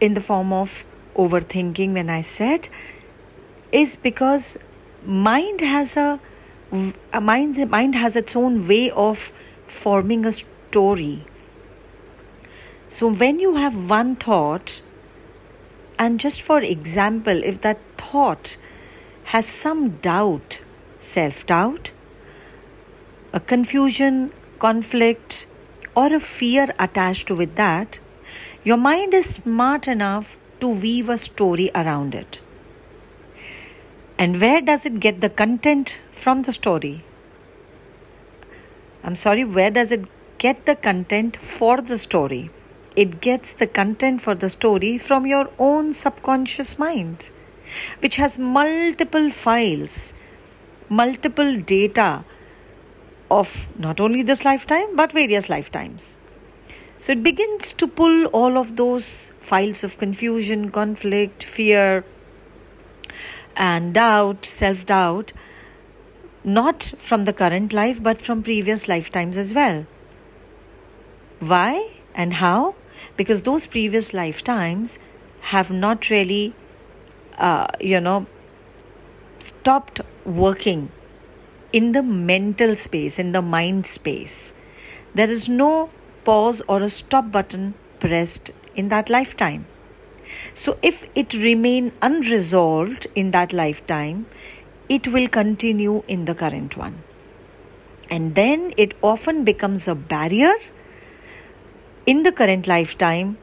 in 0.00 0.14
the 0.14 0.20
form 0.20 0.52
of 0.52 0.84
overthinking 1.16 1.94
when 1.94 2.10
I 2.10 2.20
said 2.20 2.68
is 3.72 3.96
because 3.96 4.58
mind 5.04 5.60
has 5.60 5.96
a, 5.96 6.20
a 7.12 7.20
mind 7.20 7.70
mind 7.70 7.94
has 7.94 8.16
its 8.16 8.36
own 8.36 8.66
way 8.66 8.90
of 8.90 9.32
forming 9.66 10.26
a 10.26 10.32
story. 10.32 11.24
So 12.88 13.08
when 13.08 13.40
you 13.40 13.56
have 13.56 13.90
one 13.90 14.16
thought 14.16 14.80
and 15.98 16.20
just 16.20 16.42
for 16.42 16.60
example 16.60 17.42
if 17.42 17.60
that 17.62 17.78
thought 17.98 18.56
has 19.24 19.46
some 19.46 19.88
doubt 20.06 20.62
self 20.98 21.44
doubt 21.46 21.92
a 23.32 23.40
confusion 23.40 24.32
conflict 24.58 25.46
or 25.96 26.14
a 26.14 26.20
fear 26.20 26.66
attached 26.78 27.30
with 27.30 27.56
that 27.56 27.98
your 28.62 28.76
mind 28.76 29.14
is 29.14 29.26
smart 29.34 29.88
enough 29.88 30.36
to 30.60 30.68
weave 30.68 31.08
a 31.08 31.18
story 31.18 31.70
around 31.74 32.14
it. 32.14 32.40
And 34.18 34.40
where 34.40 34.60
does 34.60 34.86
it 34.86 34.98
get 35.00 35.20
the 35.20 35.28
content 35.28 36.00
from 36.10 36.42
the 36.42 36.52
story? 36.52 37.04
I'm 39.04 39.14
sorry, 39.14 39.44
where 39.44 39.70
does 39.70 39.92
it 39.92 40.06
get 40.38 40.66
the 40.66 40.74
content 40.74 41.36
for 41.36 41.80
the 41.80 41.98
story? 41.98 42.50
It 42.96 43.20
gets 43.20 43.52
the 43.52 43.66
content 43.66 44.22
for 44.22 44.34
the 44.34 44.48
story 44.48 44.96
from 44.96 45.26
your 45.26 45.50
own 45.58 45.92
subconscious 45.92 46.78
mind, 46.78 47.30
which 48.00 48.16
has 48.16 48.38
multiple 48.38 49.30
files, 49.30 50.14
multiple 50.88 51.58
data 51.58 52.24
of 53.30 53.68
not 53.78 54.00
only 54.00 54.22
this 54.22 54.46
lifetime 54.46 54.96
but 54.96 55.12
various 55.12 55.50
lifetimes. 55.50 56.20
So 56.96 57.12
it 57.12 57.22
begins 57.22 57.74
to 57.74 57.86
pull 57.86 58.26
all 58.26 58.56
of 58.56 58.76
those 58.76 59.32
files 59.40 59.84
of 59.84 59.98
confusion, 59.98 60.70
conflict, 60.70 61.44
fear, 61.44 62.02
and 63.54 63.92
doubt, 63.92 64.46
self 64.46 64.86
doubt, 64.86 65.34
not 66.44 66.94
from 66.96 67.26
the 67.26 67.34
current 67.34 67.74
life 67.74 68.02
but 68.02 68.22
from 68.22 68.42
previous 68.42 68.88
lifetimes 68.88 69.36
as 69.36 69.52
well. 69.52 69.86
Why 71.40 71.90
and 72.14 72.32
how? 72.32 72.74
Because 73.16 73.42
those 73.42 73.66
previous 73.66 74.12
lifetimes 74.12 74.98
have 75.40 75.70
not 75.70 76.10
really, 76.10 76.54
uh, 77.38 77.66
you 77.80 78.00
know, 78.00 78.26
stopped 79.38 80.00
working 80.24 80.90
in 81.72 81.92
the 81.92 82.02
mental 82.02 82.76
space, 82.76 83.18
in 83.18 83.32
the 83.32 83.42
mind 83.42 83.86
space. 83.86 84.52
There 85.14 85.28
is 85.28 85.48
no 85.48 85.90
pause 86.24 86.62
or 86.68 86.82
a 86.82 86.88
stop 86.88 87.30
button 87.30 87.74
pressed 88.00 88.50
in 88.74 88.88
that 88.88 89.10
lifetime. 89.10 89.66
So, 90.52 90.78
if 90.82 91.08
it 91.14 91.34
remain 91.34 91.92
unresolved 92.02 93.06
in 93.14 93.30
that 93.30 93.52
lifetime, 93.52 94.26
it 94.88 95.08
will 95.08 95.28
continue 95.28 96.02
in 96.08 96.24
the 96.24 96.34
current 96.34 96.76
one. 96.76 97.02
And 98.10 98.34
then 98.34 98.72
it 98.76 98.94
often 99.02 99.44
becomes 99.44 99.88
a 99.88 99.94
barrier 99.94 100.54
in 102.06 102.22
the 102.22 102.32
current 102.32 102.66
lifetime 102.66 103.36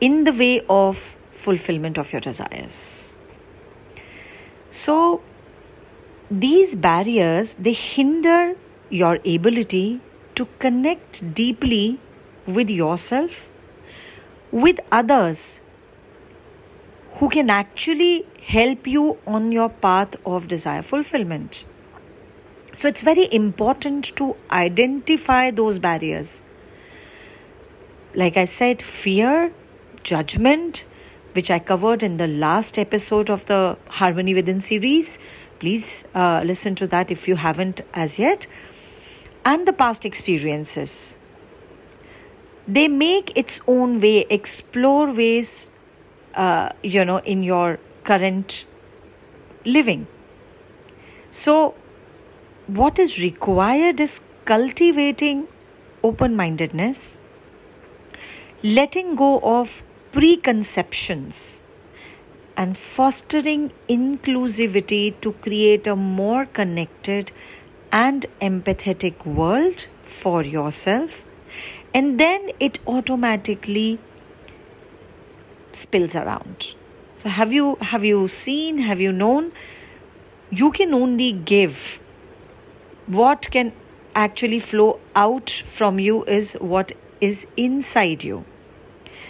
in 0.00 0.24
the 0.24 0.32
way 0.32 0.60
of 0.68 1.16
fulfillment 1.30 1.98
of 1.98 2.12
your 2.12 2.20
desires. 2.20 3.18
So, 4.70 5.22
these 6.30 6.74
barriers 6.74 7.54
they 7.54 7.72
hinder 7.72 8.56
your 8.88 9.18
ability 9.26 10.00
to 10.34 10.46
connect 10.58 11.34
deeply 11.34 12.00
with 12.46 12.70
yourself, 12.70 13.50
with 14.50 14.80
others 14.90 15.60
who 17.14 17.28
can 17.28 17.50
actually 17.50 18.26
help 18.42 18.86
you 18.86 19.18
on 19.26 19.52
your 19.52 19.68
path 19.68 20.16
of 20.26 20.48
desire 20.48 20.82
fulfillment. 20.82 21.64
So 22.72 22.88
it's 22.88 23.02
very 23.02 23.28
important 23.30 24.16
to 24.16 24.34
identify 24.50 25.50
those 25.50 25.78
barriers. 25.78 26.42
Like 28.14 28.36
I 28.36 28.44
said, 28.44 28.82
fear, 28.82 29.52
judgment, 30.02 30.84
which 31.32 31.50
I 31.50 31.58
covered 31.58 32.02
in 32.02 32.18
the 32.18 32.26
last 32.26 32.78
episode 32.78 33.30
of 33.30 33.46
the 33.46 33.78
Harmony 33.88 34.34
Within 34.34 34.60
series. 34.60 35.18
Please 35.58 36.04
uh, 36.14 36.42
listen 36.44 36.74
to 36.74 36.86
that 36.88 37.10
if 37.10 37.26
you 37.26 37.36
haven't 37.36 37.80
as 37.94 38.18
yet 38.18 38.46
and 39.44 39.66
the 39.66 39.72
past 39.72 40.04
experiences. 40.04 41.18
They 42.68 42.86
make 42.86 43.36
its 43.36 43.60
own 43.66 44.00
way, 44.00 44.26
explore 44.28 45.10
ways, 45.12 45.70
uh, 46.34 46.70
you 46.82 47.04
know, 47.04 47.18
in 47.18 47.42
your 47.42 47.78
current 48.04 48.66
living. 49.64 50.06
So, 51.30 51.74
what 52.66 52.98
is 52.98 53.22
required 53.22 54.00
is 54.00 54.20
cultivating 54.44 55.48
open 56.02 56.36
mindedness, 56.36 57.18
letting 58.62 59.16
go 59.16 59.40
of 59.40 59.82
preconceptions, 60.12 61.64
and 62.56 62.76
fostering 62.76 63.72
inclusivity 63.88 65.18
to 65.20 65.32
create 65.32 65.86
a 65.86 65.96
more 65.96 66.44
connected 66.46 67.32
and 67.90 68.26
empathetic 68.40 69.24
world 69.24 69.88
for 70.02 70.42
yourself 70.42 71.24
and 71.94 72.18
then 72.18 72.50
it 72.60 72.78
automatically 72.86 73.98
spills 75.72 76.14
around. 76.16 76.74
So 77.14 77.28
have 77.28 77.52
you 77.52 77.76
have 77.80 78.04
you 78.04 78.28
seen 78.28 78.78
have 78.78 79.00
you 79.00 79.12
known? 79.12 79.52
You 80.50 80.70
can 80.70 80.94
only 80.94 81.32
give. 81.32 82.00
What 83.06 83.50
can 83.50 83.72
actually 84.14 84.58
flow 84.58 85.00
out 85.16 85.50
from 85.50 85.98
you 85.98 86.24
is 86.24 86.54
what 86.54 86.92
is 87.20 87.46
inside 87.56 88.24
you 88.24 88.44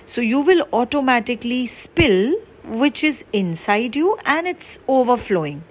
so 0.04 0.20
you 0.20 0.40
will 0.40 0.66
automatically 0.72 1.66
spill 1.66 2.34
which 2.64 3.02
is 3.02 3.24
inside 3.32 3.96
you 3.96 4.16
and 4.24 4.46
it's 4.46 4.78
overflowing 4.88 5.62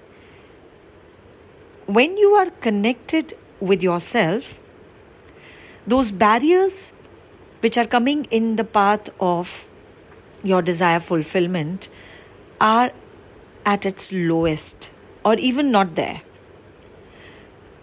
when 1.86 2.16
you 2.18 2.30
are 2.36 2.50
connected 2.66 3.34
with 3.60 3.84
yourself, 3.84 4.60
those 5.86 6.12
barriers 6.12 6.94
which 7.60 7.78
are 7.78 7.86
coming 7.86 8.26
in 8.26 8.56
the 8.56 8.64
path 8.64 9.10
of 9.20 9.68
your 10.44 10.62
desire 10.62 11.00
fulfillment 11.00 11.90
are 12.60 12.92
at 13.66 13.86
its 13.86 14.14
lowest 14.14 14.94
or 15.26 15.36
even 15.36 15.72
not 15.72 15.96
there. 15.96 16.22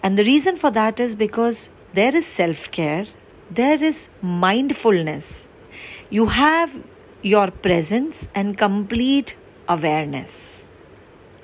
And 0.02 0.16
the 0.16 0.24
reason 0.24 0.56
for 0.56 0.70
that 0.70 1.00
is 1.00 1.14
because 1.14 1.70
there 1.92 2.14
is 2.14 2.26
self 2.26 2.70
care, 2.70 3.04
there 3.50 3.82
is 3.82 4.10
mindfulness. 4.22 5.48
You 6.10 6.26
have 6.26 6.82
your 7.22 7.50
presence 7.50 8.28
and 8.34 8.56
complete 8.56 9.36
awareness 9.68 10.66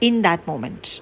in 0.01 0.23
that 0.23 0.47
moment. 0.47 1.01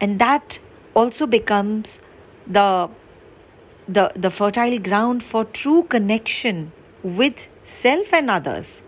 And 0.00 0.18
that 0.18 0.58
also 0.94 1.26
becomes 1.26 2.00
the 2.46 2.90
the 3.88 4.12
the 4.14 4.30
fertile 4.30 4.78
ground 4.78 5.22
for 5.22 5.44
true 5.44 5.82
connection 5.84 6.72
with 7.02 7.48
self 7.62 8.12
and 8.12 8.30
others 8.30 8.82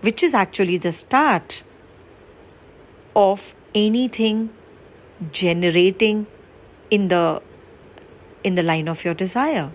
which 0.00 0.22
is 0.22 0.34
actually 0.34 0.76
the 0.78 0.92
start 0.92 1.62
of 3.16 3.54
anything 3.74 4.50
generating 5.32 6.26
in 6.90 7.08
the 7.08 7.42
in 8.44 8.54
the 8.54 8.62
line 8.62 8.88
of 8.88 9.04
your 9.04 9.14
desire. 9.14 9.70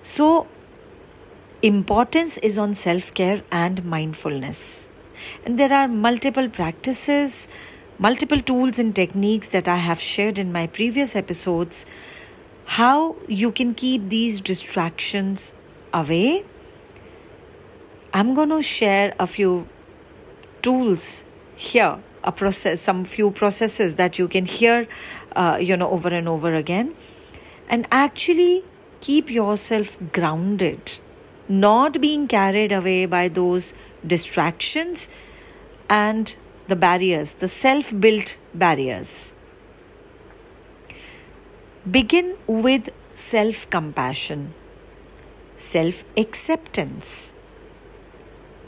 So 0.00 0.46
importance 1.62 2.38
is 2.38 2.58
on 2.58 2.74
self 2.74 3.12
care 3.14 3.42
and 3.50 3.84
mindfulness 3.84 4.88
and 5.44 5.58
there 5.58 5.72
are 5.72 5.88
multiple 5.88 6.48
practices 6.48 7.48
multiple 7.98 8.40
tools 8.40 8.78
and 8.78 8.94
techniques 8.94 9.48
that 9.48 9.68
I 9.68 9.76
have 9.76 10.00
shared 10.00 10.38
in 10.38 10.52
my 10.52 10.66
previous 10.66 11.16
episodes, 11.16 11.86
how 12.66 13.16
you 13.28 13.52
can 13.52 13.74
keep 13.74 14.08
these 14.08 14.40
distractions 14.40 15.54
away. 15.94 16.44
I'm 18.12 18.34
going 18.34 18.50
to 18.50 18.62
share 18.62 19.14
a 19.18 19.26
few 19.26 19.68
tools 20.62 21.26
here, 21.56 21.98
a 22.24 22.32
process, 22.32 22.80
some 22.80 23.04
few 23.04 23.30
processes 23.30 23.96
that 23.96 24.18
you 24.18 24.28
can 24.28 24.46
hear, 24.46 24.86
uh, 25.34 25.58
you 25.60 25.76
know, 25.76 25.90
over 25.90 26.08
and 26.08 26.28
over 26.28 26.54
again. 26.54 26.94
and 27.68 27.86
actually 27.90 28.64
keep 29.00 29.30
yourself 29.30 29.98
grounded, 30.12 30.98
not 31.48 32.00
being 32.00 32.26
carried 32.26 32.72
away 32.72 33.06
by 33.06 33.28
those 33.28 33.74
distractions 34.06 35.08
and 35.88 36.36
the 36.68 36.76
barriers, 36.76 37.34
the 37.34 37.48
self 37.48 37.98
built 38.00 38.36
barriers. 38.54 39.34
Begin 41.88 42.36
with 42.46 42.90
self 43.14 43.68
compassion, 43.70 44.52
self 45.56 46.04
acceptance. 46.16 47.34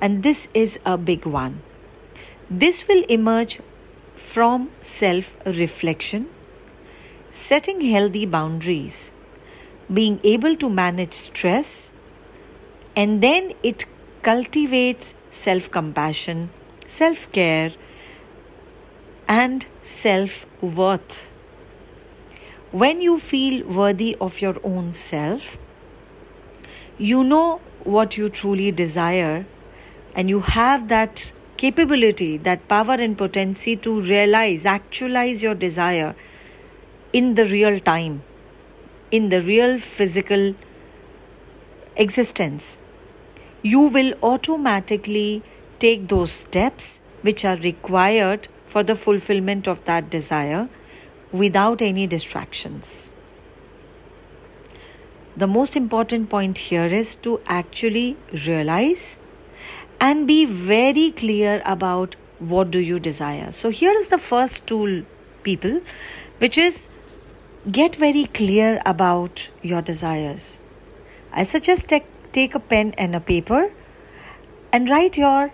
And 0.00 0.22
this 0.22 0.48
is 0.54 0.78
a 0.86 0.96
big 0.96 1.26
one. 1.26 1.60
This 2.48 2.86
will 2.86 3.02
emerge 3.08 3.60
from 4.14 4.70
self 4.80 5.36
reflection, 5.44 6.28
setting 7.30 7.80
healthy 7.80 8.26
boundaries, 8.26 9.12
being 9.92 10.20
able 10.22 10.54
to 10.56 10.70
manage 10.70 11.12
stress, 11.12 11.92
and 13.00 13.22
then 13.22 13.52
it 13.62 13.84
cultivates 14.22 15.14
self 15.30 15.70
compassion, 15.70 16.50
self 16.84 17.30
care, 17.30 17.70
and 19.28 19.66
self 19.82 20.46
worth. 20.60 21.18
When 22.72 23.00
you 23.00 23.20
feel 23.20 23.64
worthy 23.68 24.16
of 24.20 24.40
your 24.40 24.56
own 24.64 24.92
self, 24.94 25.58
you 26.98 27.22
know 27.22 27.60
what 27.84 28.18
you 28.18 28.28
truly 28.28 28.72
desire, 28.72 29.46
and 30.16 30.28
you 30.28 30.40
have 30.40 30.88
that 30.88 31.32
capability, 31.56 32.36
that 32.38 32.66
power 32.66 32.96
and 33.06 33.16
potency 33.16 33.76
to 33.76 34.00
realize, 34.00 34.66
actualize 34.66 35.40
your 35.40 35.54
desire 35.54 36.16
in 37.12 37.34
the 37.34 37.46
real 37.46 37.78
time, 37.78 38.22
in 39.12 39.28
the 39.28 39.40
real 39.40 39.78
physical 39.78 40.54
existence, 41.96 42.78
you 43.62 43.88
will 43.88 44.14
automatically 44.22 45.42
take 45.78 46.08
those 46.08 46.32
steps 46.32 47.00
which 47.22 47.44
are 47.44 47.56
required 47.56 48.48
for 48.66 48.82
the 48.82 48.94
fulfillment 48.94 49.66
of 49.66 49.84
that 49.84 50.10
desire 50.10 50.68
without 51.32 51.82
any 51.82 52.06
distractions. 52.06 53.12
The 55.36 55.46
most 55.46 55.76
important 55.76 56.30
point 56.30 56.58
here 56.58 56.86
is 56.86 57.14
to 57.16 57.40
actually 57.46 58.16
realize 58.46 59.18
and 60.00 60.26
be 60.26 60.44
very 60.46 61.10
clear 61.10 61.62
about 61.64 62.16
what 62.38 62.70
do 62.70 62.78
you 62.78 62.98
desire 63.00 63.50
so 63.50 63.68
here 63.68 63.92
is 63.92 64.08
the 64.08 64.18
first 64.18 64.66
tool 64.66 65.02
people 65.42 65.80
which 66.38 66.56
is 66.56 66.88
get 67.70 67.96
very 67.96 68.24
clear 68.26 68.80
about 68.86 69.50
your 69.62 69.82
desires 69.82 70.60
i 71.32 71.42
suggest 71.42 71.88
take, 71.88 72.06
take 72.38 72.54
a 72.54 72.60
pen 72.74 72.94
and 73.06 73.20
a 73.20 73.20
paper 73.32 73.60
and 74.72 74.90
write 74.94 75.16
your 75.24 75.50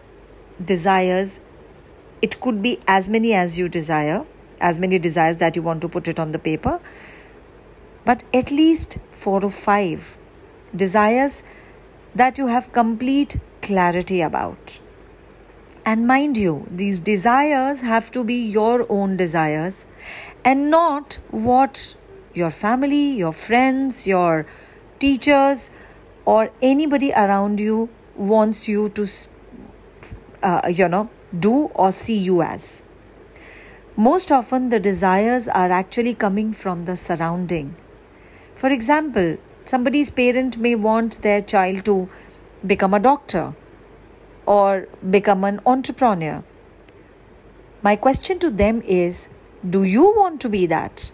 desires 0.73 1.41
it 2.23 2.41
could 2.41 2.63
be 2.63 2.79
as 2.87 3.11
many 3.17 3.35
as 3.35 3.59
you 3.59 3.69
desire 3.69 4.25
as 4.61 4.79
many 4.79 4.99
desires 4.99 5.39
that 5.39 5.57
you 5.57 5.63
want 5.63 5.81
to 5.87 5.89
put 5.89 6.09
it 6.15 6.21
on 6.27 6.33
the 6.33 6.39
paper 6.51 6.79
but 8.05 8.23
at 8.33 8.51
least 8.51 8.99
4 9.13 9.45
or 9.45 9.51
5 9.51 10.19
desires 10.77 11.43
that 12.15 12.39
you 12.39 12.47
have 12.47 12.73
complete 12.73 13.39
clarity 13.63 14.21
about. 14.21 14.81
And 15.87 16.07
mind 16.07 16.37
you, 16.37 16.67
these 16.71 17.01
desires 17.01 17.81
have 17.81 18.11
to 18.13 18.25
be 18.25 18.35
your 18.35 18.87
own 18.89 19.17
desires 19.17 19.87
and 20.45 20.71
not 20.71 21.19
what 21.31 21.97
your 22.33 22.51
family, 22.51 23.11
your 23.11 23.33
friends, 23.33 24.07
your 24.07 24.47
teachers, 24.99 25.71
or 26.25 26.51
anybody 26.63 27.13
around 27.13 27.61
you 27.61 27.89
wants 28.17 28.69
you 28.69 28.89
to, 28.91 29.07
uh, 30.43 30.69
you 30.69 30.89
know, 30.89 31.09
do 31.39 31.67
or 31.75 31.93
see 31.93 32.17
you 32.17 32.43
as. 32.43 32.83
Most 33.97 34.33
often, 34.33 34.71
the 34.71 34.81
desires 34.81 35.47
are 35.49 35.71
actually 35.71 36.15
coming 36.15 36.53
from 36.53 36.85
the 36.85 36.97
surrounding. 36.97 37.77
For 38.55 38.69
example, 38.69 39.37
somebody's 39.65 40.11
parent 40.11 40.59
may 40.59 40.75
want 40.75 41.23
their 41.23 41.41
child 41.41 41.85
to 41.85 42.09
become 42.67 42.95
a 42.95 43.01
doctor 43.01 43.55
or 44.47 44.89
become 45.09 45.45
an 45.45 45.61
entrepreneur. 45.67 46.43
My 47.83 47.97
question 47.97 48.39
to 48.41 48.51
them 48.51 48.83
is 48.83 49.29
Do 49.69 49.85
you 49.85 50.13
want 50.17 50.41
to 50.43 50.49
be 50.49 50.67
that? 50.67 51.13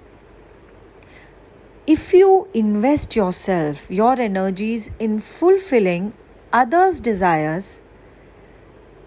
If 1.87 2.13
you 2.13 2.49
invest 2.53 3.17
yourself, 3.17 3.91
your 3.91 4.21
energies 4.21 4.91
in 4.99 5.21
fulfilling 5.21 6.13
others' 6.53 7.01
desires, 7.01 7.81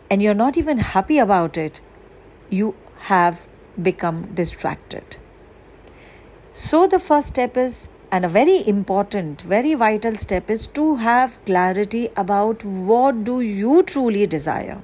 and 0.10 0.22
you're 0.22 0.34
not 0.34 0.58
even 0.58 0.80
happy 0.80 1.18
about 1.18 1.58
it, 1.58 1.82
you 2.50 2.76
have 3.12 3.48
become 3.82 4.34
distracted. 4.34 5.18
So, 6.52 6.88
the 6.88 7.00
first 7.00 7.30
step 7.30 7.58
is 7.58 7.90
and 8.12 8.26
a 8.26 8.30
very 8.30 8.58
important 8.68 9.42
very 9.42 9.74
vital 9.74 10.16
step 10.24 10.50
is 10.56 10.66
to 10.78 10.84
have 11.04 11.38
clarity 11.46 12.02
about 12.24 12.64
what 12.64 13.24
do 13.30 13.38
you 13.42 13.82
truly 13.92 14.28
desire 14.34 14.76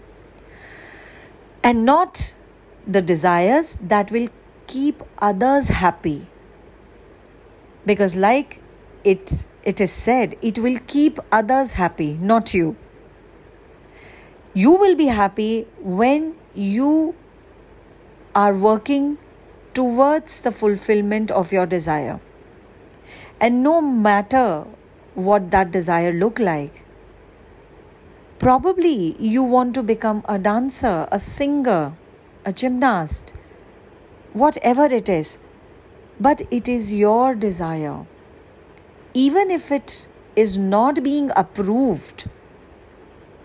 and 1.64 1.86
not 1.86 2.34
the 2.88 3.04
desires 3.12 3.78
that 3.94 4.12
will 4.12 4.28
keep 4.66 5.04
others 5.30 5.68
happy 5.84 6.18
because 7.86 8.16
like 8.16 8.62
it 9.04 9.46
it 9.64 9.82
is 9.82 9.92
said 9.92 10.36
it 10.42 10.60
will 10.60 10.80
keep 10.88 11.20
others 11.32 11.74
happy 11.74 12.14
not 12.14 12.54
you. 12.54 12.76
You 14.54 14.72
will 14.72 14.96
be 14.96 15.08
happy 15.08 15.68
when 15.80 16.36
you 16.54 17.16
are 18.36 18.54
working 18.54 19.18
towards 19.74 20.40
the 20.42 20.52
fulfillment 20.52 21.32
of 21.32 21.52
your 21.52 21.66
desire. 21.66 22.20
And 23.40 23.64
no 23.64 23.80
matter 23.80 24.66
what 25.14 25.52
that 25.52 25.72
desire 25.72 26.14
look 26.14 26.40
like 26.40 26.84
probably 28.40 29.18
you 29.20 29.44
want 29.44 29.74
to 29.74 29.84
become 29.84 30.24
a 30.30 30.40
dancer 30.40 31.08
a 31.12 31.20
singer 31.20 31.94
a 32.46 32.54
gymnast 32.54 33.34
whatever 34.32 34.86
it 34.86 35.10
is 35.10 35.38
but 36.20 36.42
it 36.52 36.68
is 36.68 36.94
your 36.94 37.36
desire 37.36 38.06
even 39.14 39.50
if 39.50 39.72
it 39.72 40.08
is 40.36 40.58
not 40.58 41.04
being 41.04 41.32
approved 41.36 42.28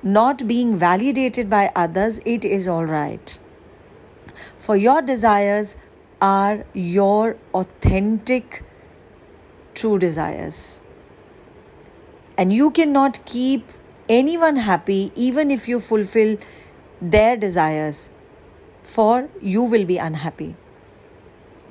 not 0.02 0.46
being 0.46 0.76
validated 0.76 1.48
by 1.48 1.64
others 1.74 2.20
it 2.24 2.44
is 2.44 2.68
all 2.68 2.84
right 2.84 3.38
for 4.58 4.76
your 4.76 5.00
desires 5.02 5.76
are 6.20 6.64
your 6.72 7.36
authentic 7.52 8.62
true 9.74 9.98
desires. 9.98 10.80
And 12.38 12.52
you 12.52 12.70
cannot 12.70 13.24
keep 13.26 13.72
anyone 14.08 14.56
happy 14.56 15.12
even 15.14 15.50
if 15.50 15.68
you 15.68 15.80
fulfill 15.80 16.36
their 17.00 17.36
desires, 17.36 18.10
for 18.82 19.28
you 19.40 19.62
will 19.62 19.84
be 19.84 19.98
unhappy. 19.98 20.56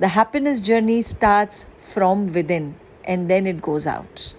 The 0.04 0.08
happiness 0.08 0.60
journey 0.60 1.00
starts 1.00 1.64
from 1.78 2.26
within 2.26 2.74
and 3.04 3.30
then 3.30 3.46
it 3.46 3.62
goes 3.62 3.86
out. 3.86 4.34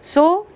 So, 0.00 0.46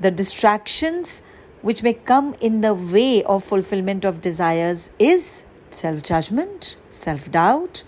the 0.00 0.10
distractions 0.10 1.22
which 1.62 1.84
may 1.84 1.94
come 1.94 2.34
in 2.40 2.60
the 2.60 2.74
way 2.74 3.22
of 3.22 3.44
fulfillment 3.44 4.04
of 4.04 4.20
desires 4.20 4.90
is 4.98 5.44
self 5.70 6.02
judgment, 6.02 6.74
self 6.88 7.30
doubt, 7.30 7.84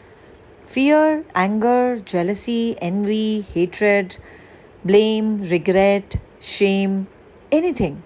fear, 0.64 1.24
anger, 1.34 1.98
jealousy, 1.98 2.76
envy, 2.80 3.40
hatred, 3.40 4.16
blame, 4.84 5.42
regret, 5.50 6.20
shame, 6.38 7.08
anything. 7.50 8.04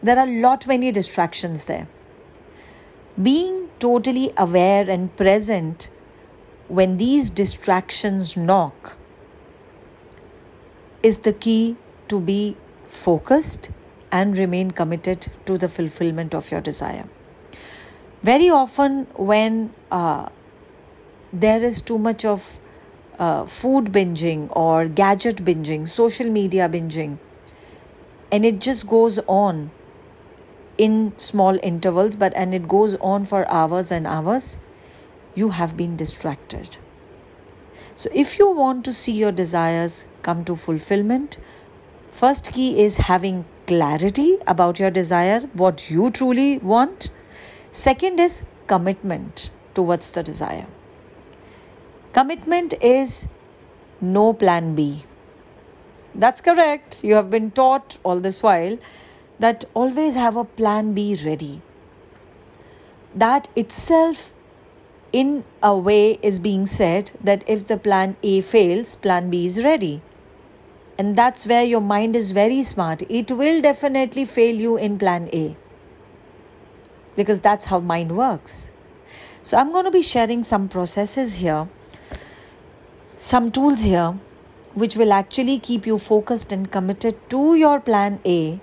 There 0.00 0.16
are 0.16 0.28
a 0.28 0.40
lot 0.40 0.68
many 0.68 0.92
distractions 0.92 1.64
there. 1.64 1.88
Being 3.20 3.68
totally 3.80 4.32
aware 4.36 4.88
and 4.88 5.16
present 5.16 5.90
when 6.70 6.96
these 6.98 7.30
distractions 7.30 8.36
knock 8.36 8.96
is 11.02 11.18
the 11.18 11.32
key 11.32 11.76
to 12.08 12.20
be 12.20 12.56
focused 12.84 13.70
and 14.12 14.38
remain 14.38 14.70
committed 14.70 15.26
to 15.46 15.58
the 15.58 15.68
fulfillment 15.68 16.34
of 16.34 16.50
your 16.50 16.60
desire. 16.60 17.08
Very 18.22 18.48
often, 18.50 19.06
when 19.14 19.72
uh, 19.90 20.28
there 21.32 21.62
is 21.62 21.80
too 21.80 21.98
much 21.98 22.24
of 22.24 22.60
uh, 23.18 23.46
food 23.46 23.86
binging 23.86 24.54
or 24.54 24.86
gadget 24.86 25.36
binging, 25.36 25.88
social 25.88 26.30
media 26.30 26.68
binging, 26.68 27.18
and 28.30 28.44
it 28.44 28.60
just 28.60 28.86
goes 28.86 29.18
on 29.26 29.70
in 30.78 31.12
small 31.16 31.58
intervals, 31.62 32.14
but 32.14 32.32
and 32.34 32.54
it 32.54 32.68
goes 32.68 32.94
on 32.96 33.24
for 33.24 33.48
hours 33.50 33.90
and 33.90 34.06
hours, 34.06 34.58
you 35.40 35.50
have 35.60 35.76
been 35.76 35.96
distracted. 35.96 36.78
So, 37.96 38.10
if 38.14 38.38
you 38.38 38.50
want 38.50 38.84
to 38.86 38.94
see 38.94 39.12
your 39.12 39.32
desires 39.32 40.06
come 40.22 40.44
to 40.44 40.56
fulfillment, 40.56 41.38
first 42.12 42.52
key 42.52 42.68
is 42.84 42.96
having 43.08 43.44
clarity 43.66 44.38
about 44.46 44.78
your 44.78 44.90
desire, 44.90 45.40
what 45.64 45.90
you 45.90 46.10
truly 46.10 46.58
want. 46.58 47.10
Second 47.70 48.18
is 48.18 48.42
commitment 48.66 49.50
towards 49.74 50.10
the 50.10 50.22
desire. 50.22 50.66
Commitment 52.12 52.74
is 52.80 53.28
no 54.00 54.32
plan 54.32 54.74
B. 54.74 55.04
That's 56.14 56.40
correct. 56.40 57.04
You 57.04 57.14
have 57.14 57.30
been 57.30 57.50
taught 57.52 57.98
all 58.02 58.18
this 58.18 58.42
while 58.42 58.78
that 59.38 59.64
always 59.74 60.14
have 60.14 60.36
a 60.36 60.44
plan 60.44 60.92
B 60.92 61.16
ready. 61.24 61.62
That 63.14 63.48
itself, 63.54 64.32
in 65.12 65.44
a 65.62 65.76
way, 65.76 66.18
is 66.22 66.38
being 66.38 66.66
said 66.66 67.12
that 67.22 67.44
if 67.46 67.66
the 67.66 67.76
plan 67.76 68.16
A 68.22 68.40
fails, 68.40 68.96
plan 68.96 69.30
B 69.30 69.46
is 69.46 69.64
ready. 69.64 70.02
And 70.98 71.16
that's 71.16 71.46
where 71.46 71.64
your 71.64 71.80
mind 71.80 72.14
is 72.14 72.30
very 72.30 72.62
smart. 72.62 73.02
It 73.08 73.30
will 73.30 73.60
definitely 73.62 74.24
fail 74.24 74.54
you 74.54 74.76
in 74.76 74.98
plan 74.98 75.28
A 75.32 75.56
because 77.16 77.40
that's 77.40 77.66
how 77.66 77.80
mind 77.80 78.16
works. 78.16 78.70
So, 79.42 79.56
I'm 79.56 79.72
going 79.72 79.86
to 79.86 79.90
be 79.90 80.02
sharing 80.02 80.44
some 80.44 80.68
processes 80.68 81.34
here 81.36 81.68
some 83.20 83.50
tools 83.50 83.82
here 83.82 84.14
which 84.72 84.96
will 84.96 85.12
actually 85.12 85.58
keep 85.58 85.86
you 85.86 85.98
focused 85.98 86.52
and 86.52 86.70
committed 86.72 87.16
to 87.28 87.54
your 87.54 87.78
plan 87.78 88.18
A 88.24 88.58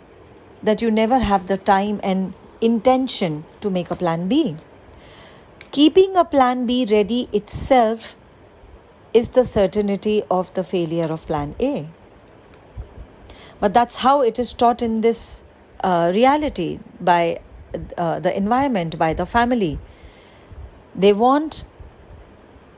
that 0.64 0.82
you 0.82 0.90
never 0.90 1.20
have 1.20 1.46
the 1.46 1.58
time 1.58 2.00
and 2.02 2.34
intention 2.60 3.46
to 3.62 3.70
make 3.70 3.92
a 3.92 3.96
plan 3.96 4.28
B. 4.28 4.56
Keeping 5.72 6.16
a 6.16 6.24
plan 6.24 6.66
B 6.66 6.86
ready 6.90 7.30
itself 7.34 8.16
is 9.14 9.30
the 9.30 9.44
certainty 9.44 10.24
of 10.30 10.54
the 10.54 10.64
failure 10.64 11.06
of 11.06 11.26
plan 11.28 11.56
A. 11.60 11.88
But 13.60 13.74
that's 13.74 13.98
how 13.98 14.22
it 14.22 14.40
is 14.40 14.54
taught 14.54 14.82
in 14.82 15.02
this 15.02 15.44
uh, 15.82 16.12
reality 16.14 16.80
by 17.00 17.40
uh, 17.98 18.20
the 18.20 18.36
environment, 18.36 18.98
by 18.98 19.14
the 19.14 19.26
family. 19.26 19.80
They 20.96 21.14
want 21.14 21.64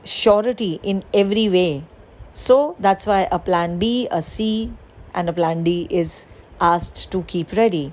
surety 0.04 0.80
in 0.82 1.04
every 1.12 1.48
way. 1.48 1.84
So 2.32 2.76
that's 2.78 3.06
why 3.06 3.28
a 3.30 3.38
plan 3.38 3.78
B, 3.78 4.08
a 4.10 4.22
C, 4.22 4.72
and 5.14 5.28
a 5.28 5.32
plan 5.32 5.64
D 5.64 5.86
is 5.90 6.26
asked 6.60 7.10
to 7.10 7.22
keep 7.22 7.52
ready. 7.52 7.92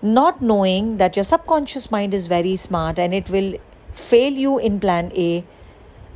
Not 0.00 0.42
knowing 0.42 0.96
that 0.96 1.16
your 1.16 1.24
subconscious 1.24 1.90
mind 1.90 2.12
is 2.12 2.26
very 2.26 2.56
smart 2.56 2.98
and 2.98 3.14
it 3.14 3.30
will 3.30 3.54
fail 3.92 4.32
you 4.32 4.58
in 4.58 4.80
plan 4.80 5.12
A 5.14 5.44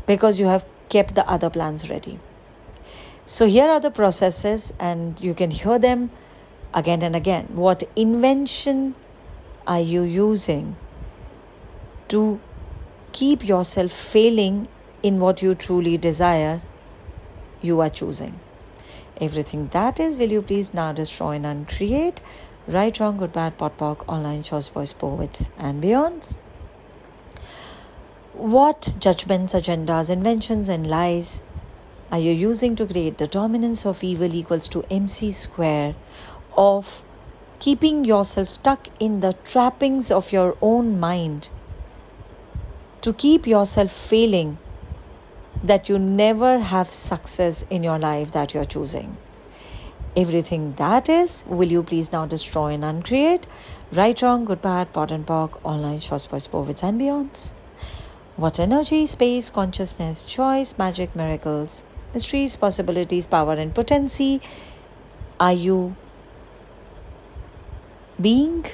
because 0.06 0.40
you 0.40 0.46
have 0.46 0.66
kept 0.88 1.14
the 1.14 1.28
other 1.28 1.50
plans 1.50 1.90
ready. 1.90 2.18
So, 3.24 3.46
here 3.46 3.66
are 3.66 3.80
the 3.80 3.90
processes, 3.90 4.72
and 4.78 5.20
you 5.20 5.34
can 5.34 5.50
hear 5.50 5.78
them 5.78 6.10
again 6.72 7.02
and 7.02 7.16
again. 7.16 7.48
What 7.54 7.82
invention 7.96 8.94
are 9.66 9.80
you 9.80 10.02
using 10.02 10.76
to 12.08 12.40
keep 13.12 13.44
yourself 13.44 13.92
failing 13.92 14.68
in 15.02 15.18
what 15.18 15.42
you 15.42 15.54
truly 15.54 15.96
desire, 15.96 16.60
you 17.60 17.80
are 17.80 17.88
choosing. 17.88 18.38
Everything 19.20 19.68
that 19.68 19.98
is, 19.98 20.18
will 20.18 20.30
you 20.30 20.42
please 20.42 20.74
now 20.74 20.92
destroy 20.92 21.32
and 21.36 21.46
uncreate? 21.46 22.20
Right, 22.66 22.98
wrong, 23.00 23.16
good, 23.16 23.32
bad, 23.32 23.56
POD, 23.56 23.78
POC, 23.78 24.04
online, 24.08 24.42
shorts, 24.42 24.68
boys, 24.68 24.92
POVADs, 24.92 25.48
and 25.56 25.82
beyonds. 25.82 26.38
What 28.36 28.96
judgments, 28.98 29.54
agendas, 29.54 30.10
inventions, 30.10 30.68
and 30.68 30.86
lies 30.86 31.40
are 32.12 32.18
you 32.18 32.32
using 32.32 32.76
to 32.76 32.84
create 32.86 33.16
the 33.16 33.26
dominance 33.26 33.86
of 33.86 34.04
evil 34.04 34.34
equals 34.34 34.68
to 34.68 34.84
mc 34.90 35.32
square 35.32 35.94
of 36.54 37.02
keeping 37.60 38.04
yourself 38.04 38.50
stuck 38.50 38.88
in 39.00 39.20
the 39.20 39.32
trappings 39.42 40.10
of 40.10 40.32
your 40.32 40.54
own 40.60 41.00
mind 41.00 41.48
to 43.00 43.14
keep 43.14 43.46
yourself 43.46 43.90
failing 43.90 44.58
that 45.64 45.88
you 45.88 45.98
never 45.98 46.58
have 46.58 46.92
success 46.92 47.64
in 47.70 47.82
your 47.82 47.98
life 47.98 48.32
that 48.32 48.52
you're 48.52 48.66
choosing. 48.66 49.16
Everything 50.14 50.74
that 50.74 51.08
is, 51.08 51.42
will 51.46 51.72
you 51.72 51.82
please 51.82 52.12
now 52.12 52.26
destroy 52.26 52.74
and 52.74 52.84
uncreate? 52.84 53.46
Right, 53.90 54.20
wrong, 54.20 54.44
good, 54.44 54.60
bad, 54.60 54.92
POD 54.92 55.12
and 55.12 55.26
POC, 55.26 55.58
online, 55.64 56.00
shorts, 56.00 56.26
boys, 56.26 56.46
POVADs, 56.46 56.82
and 56.82 57.00
beyonds. 57.00 57.54
What 58.36 58.60
energy, 58.60 59.06
space, 59.06 59.48
consciousness, 59.48 60.22
choice, 60.22 60.76
magic, 60.76 61.16
miracles, 61.16 61.84
mysteries, 62.12 62.54
possibilities, 62.54 63.26
power, 63.26 63.54
and 63.54 63.74
potency 63.74 64.42
are 65.40 65.54
you 65.54 65.96
being 68.20 68.66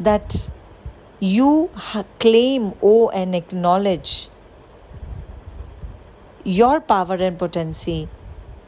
that 0.00 0.48
you 1.20 1.68
claim, 2.18 2.72
owe, 2.82 3.10
and 3.10 3.34
acknowledge 3.34 4.30
your 6.42 6.80
power 6.80 7.16
and 7.16 7.38
potency 7.38 8.08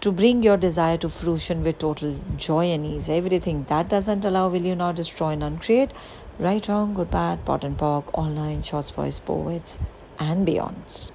to 0.02 0.12
bring 0.12 0.42
your 0.42 0.58
desire 0.58 0.98
to 0.98 1.08
fruition 1.08 1.62
with 1.62 1.78
total 1.78 2.18
joy 2.36 2.66
and 2.66 2.84
ease. 2.84 3.08
Everything 3.08 3.64
that 3.70 3.88
doesn't 3.88 4.26
allow, 4.26 4.48
will 4.48 4.62
you 4.62 4.74
now 4.74 4.92
destroy 4.92 5.30
and 5.30 5.42
uncreate? 5.42 5.92
Right, 6.40 6.66
wrong, 6.68 6.94
good, 6.94 7.10
bad, 7.10 7.44
POD 7.44 7.64
and 7.64 7.76
POC, 7.76 8.04
online, 8.14 8.62
shorts, 8.62 8.92
boys, 8.92 9.20
POVADs, 9.20 9.78
and 10.18 10.48
beyonds. 10.48 11.12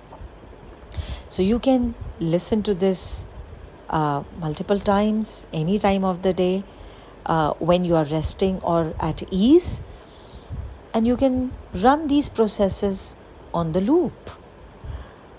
So 1.30 1.41
you 1.41 1.57
can 1.57 1.95
listen 2.19 2.61
to 2.61 2.76
this 2.76 3.26
uh, 3.89 4.21
multiple 4.38 4.80
times, 4.80 5.47
any 5.51 5.80
time 5.80 6.03
of 6.03 6.21
the 6.21 6.32
day, 6.32 6.63
uh, 7.26 7.53
when 7.53 7.84
you 7.84 7.95
are 7.95 8.05
resting 8.05 8.59
or 8.61 8.93
at 8.99 9.23
ease, 9.34 9.82
and 10.93 11.07
you 11.07 11.17
can 11.17 11.51
run 11.73 12.05
these 12.05 12.30
processes 12.30 13.15
on 13.51 13.71
the 13.71 13.82
loop. 13.82 14.30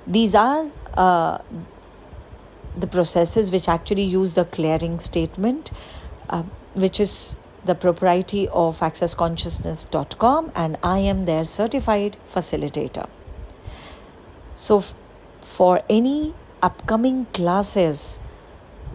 These 0.04 0.34
are 0.34 0.68
uh, 0.94 1.38
the 2.76 2.88
processes 2.88 3.52
which 3.52 3.68
actually 3.68 4.02
use 4.02 4.34
the 4.34 4.46
clearing 4.46 4.98
statement, 4.98 5.70
uh, 6.28 6.42
which 6.74 6.98
is 6.98 7.36
the 7.66 7.74
propriety 7.74 8.48
of 8.48 8.80
accessconsciousness.com, 8.80 10.52
and 10.54 10.78
I 10.82 10.98
am 10.98 11.26
their 11.26 11.44
certified 11.44 12.16
facilitator. 12.26 13.08
So, 14.54 14.84
for 15.40 15.82
any 15.90 16.34
upcoming 16.62 17.26
classes 17.26 18.20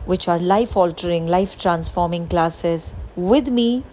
which 0.05 0.27
are 0.27 0.39
life 0.39 0.75
altering, 0.75 1.27
life 1.27 1.57
transforming 1.57 2.27
classes 2.27 2.95
with 3.15 3.49
me 3.49 3.83